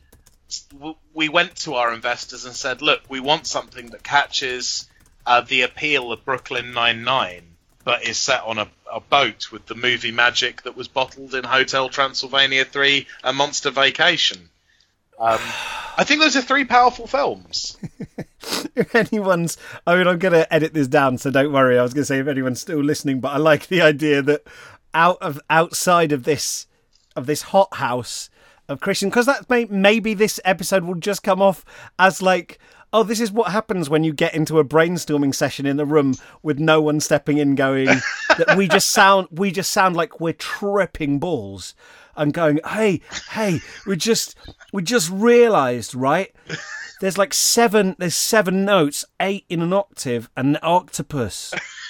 [1.13, 4.87] we went to our investors and said, look, we want something that catches
[5.25, 7.43] uh, the appeal of Brooklyn Nine Nine,
[7.83, 11.43] but is set on a, a boat with the movie magic that was bottled in
[11.43, 14.49] Hotel Transylvania Three: A Monster Vacation.
[15.19, 15.39] Um,
[15.97, 17.77] I think those are three powerful films.
[18.75, 21.77] if anyone's I mean I'm gonna edit this down so don't worry.
[21.77, 24.43] I was gonna say if anyone's still listening, but I like the idea that
[24.93, 26.67] out of outside of this
[27.15, 28.29] of this hot house
[28.69, 31.65] of Christian because that may maybe this episode will just come off
[31.99, 32.59] as like
[32.93, 36.13] oh this is what happens when you get into a brainstorming session in the room
[36.43, 37.87] with no one stepping in going
[38.37, 41.75] that we just sound we just sound like we're tripping balls
[42.15, 44.35] and going hey hey we just
[44.71, 46.33] we just realized right?
[47.01, 51.53] There's like seven there's seven notes eight in an octave and an octopus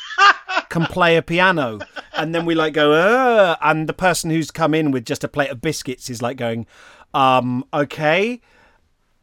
[0.70, 1.80] can play a piano.
[2.16, 5.50] And then we like go and the person who's come in with just a plate
[5.50, 6.66] of biscuits is like going
[7.14, 8.42] um okay.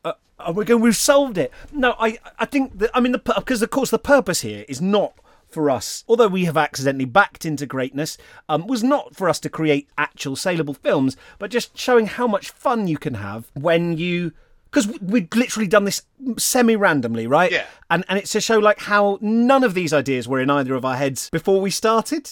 [0.04, 1.52] Uh, and we're going we've solved it.
[1.72, 4.80] No i i think that i mean the because of course the purpose here is
[4.80, 5.14] not
[5.50, 8.16] for us, although we have accidentally backed into greatness,
[8.48, 12.50] um, was not for us to create actual saleable films, but just showing how much
[12.50, 14.32] fun you can have when you
[14.70, 16.02] because we'd literally done this
[16.38, 17.50] semi randomly, right?
[17.50, 17.66] Yeah.
[17.90, 20.84] And and it's to show like how none of these ideas were in either of
[20.84, 22.30] our heads before we started.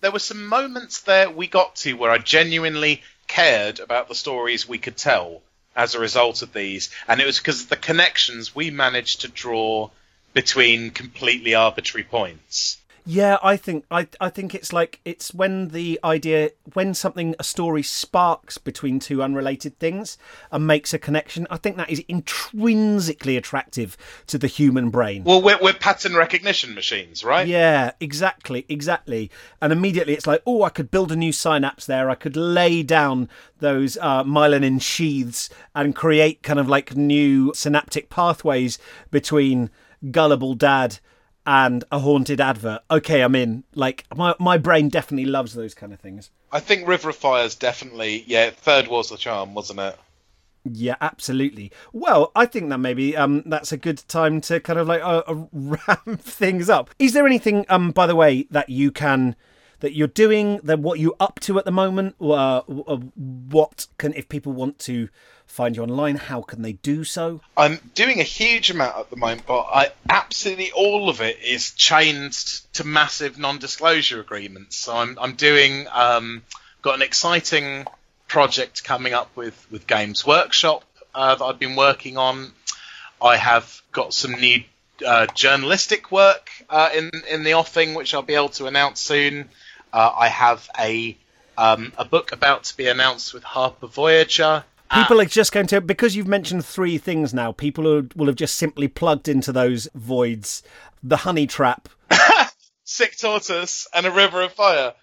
[0.00, 4.68] There were some moments there we got to where I genuinely cared about the stories
[4.68, 5.42] we could tell
[5.76, 9.28] as a result of these, and it was because of the connections we managed to
[9.28, 9.90] draw
[10.32, 12.78] between completely arbitrary points.
[13.10, 17.44] Yeah, I think I I think it's like it's when the idea when something a
[17.44, 20.16] story sparks between two unrelated things
[20.52, 21.44] and makes a connection.
[21.50, 23.96] I think that is intrinsically attractive
[24.28, 25.24] to the human brain.
[25.24, 27.48] Well, we're, we're pattern recognition machines, right?
[27.48, 29.28] Yeah, exactly, exactly.
[29.60, 32.10] And immediately it's like, oh, I could build a new synapse there.
[32.10, 33.28] I could lay down
[33.58, 38.78] those uh, myelin sheaths and create kind of like new synaptic pathways
[39.10, 39.68] between
[40.12, 41.00] gullible dad
[41.46, 42.82] and a haunted advert.
[42.90, 43.64] Okay, I'm in.
[43.74, 46.30] Like my my brain definitely loves those kind of things.
[46.52, 49.96] I think River of Fire's definitely, yeah, third was the charm, wasn't it?
[50.64, 51.72] Yeah, absolutely.
[51.92, 55.22] Well, I think that maybe um, that's a good time to kind of like uh,
[55.26, 56.90] uh, ramp things up.
[56.98, 59.36] Is there anything, um, by the way, that you can
[59.80, 60.60] that you're doing?
[60.62, 62.14] then what you're up to at the moment?
[62.20, 65.08] Uh, uh, what can if people want to
[65.46, 66.16] find you online?
[66.16, 67.40] How can they do so?
[67.56, 71.72] I'm doing a huge amount at the moment, but I absolutely all of it is
[71.72, 72.32] chained
[72.74, 74.76] to massive non-disclosure agreements.
[74.76, 76.42] So I'm I'm doing um,
[76.82, 77.86] got an exciting
[78.28, 80.84] project coming up with with Games Workshop
[81.14, 82.52] uh, that I've been working on.
[83.20, 84.62] I have got some new
[85.06, 89.48] uh, journalistic work uh, in in the offing, which I'll be able to announce soon.
[89.92, 91.16] Uh, I have a
[91.58, 94.64] um, a book about to be announced with Harper Voyager.
[94.92, 97.52] People are just going to because you've mentioned three things now.
[97.52, 100.62] People will, will have just simply plugged into those voids:
[101.02, 101.88] the honey trap,
[102.84, 104.94] Sick Tortoise, and a River of Fire.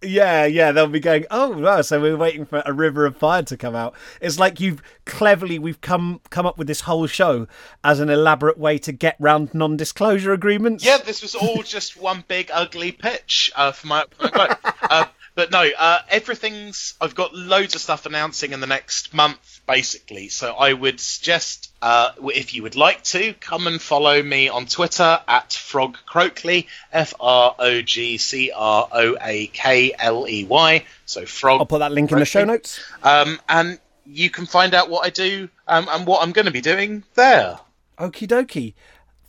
[0.00, 1.26] Yeah, yeah, they'll be going.
[1.30, 1.82] Oh, wow!
[1.82, 3.94] So we're waiting for a River of Fire to come out.
[4.20, 7.48] It's like you've cleverly we've come come up with this whole show
[7.82, 10.84] as an elaborate way to get round non-disclosure agreements.
[10.84, 14.04] Yeah, this was all just one big ugly pitch uh, for my.
[14.18, 15.06] For my uh,
[15.38, 16.94] but no, uh, everything's.
[17.00, 20.30] I've got loads of stuff announcing in the next month, basically.
[20.30, 24.66] So I would suggest, uh, if you would like to, come and follow me on
[24.66, 30.42] Twitter at Frog Croakley, F R O G C R O A K L E
[30.42, 30.84] Y.
[31.06, 31.60] So Frog.
[31.60, 32.80] I'll put that link in the show notes.
[33.04, 36.50] Um, and you can find out what I do um, and what I'm going to
[36.50, 37.60] be doing there.
[37.96, 38.74] Okie dokie.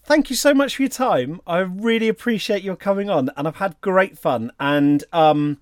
[0.05, 1.39] Thank you so much for your time.
[1.45, 4.51] I really appreciate your coming on, and I've had great fun.
[4.59, 5.59] And um,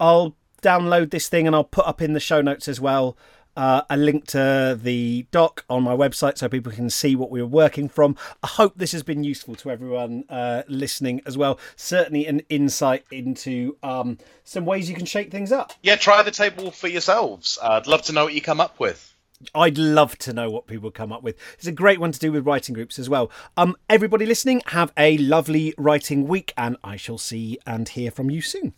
[0.00, 3.16] I'll download this thing and I'll put up in the show notes as well
[3.58, 7.42] uh, a link to the doc on my website so people can see what we
[7.42, 8.16] were working from.
[8.40, 11.58] I hope this has been useful to everyone uh, listening as well.
[11.74, 15.72] Certainly an insight into um, some ways you can shake things up.
[15.82, 17.58] Yeah, try the table for yourselves.
[17.60, 19.16] Uh, I'd love to know what you come up with.
[19.56, 21.36] I'd love to know what people come up with.
[21.54, 23.28] It's a great one to do with writing groups as well.
[23.56, 28.30] Um, everybody listening, have a lovely writing week, and I shall see and hear from
[28.30, 28.74] you soon.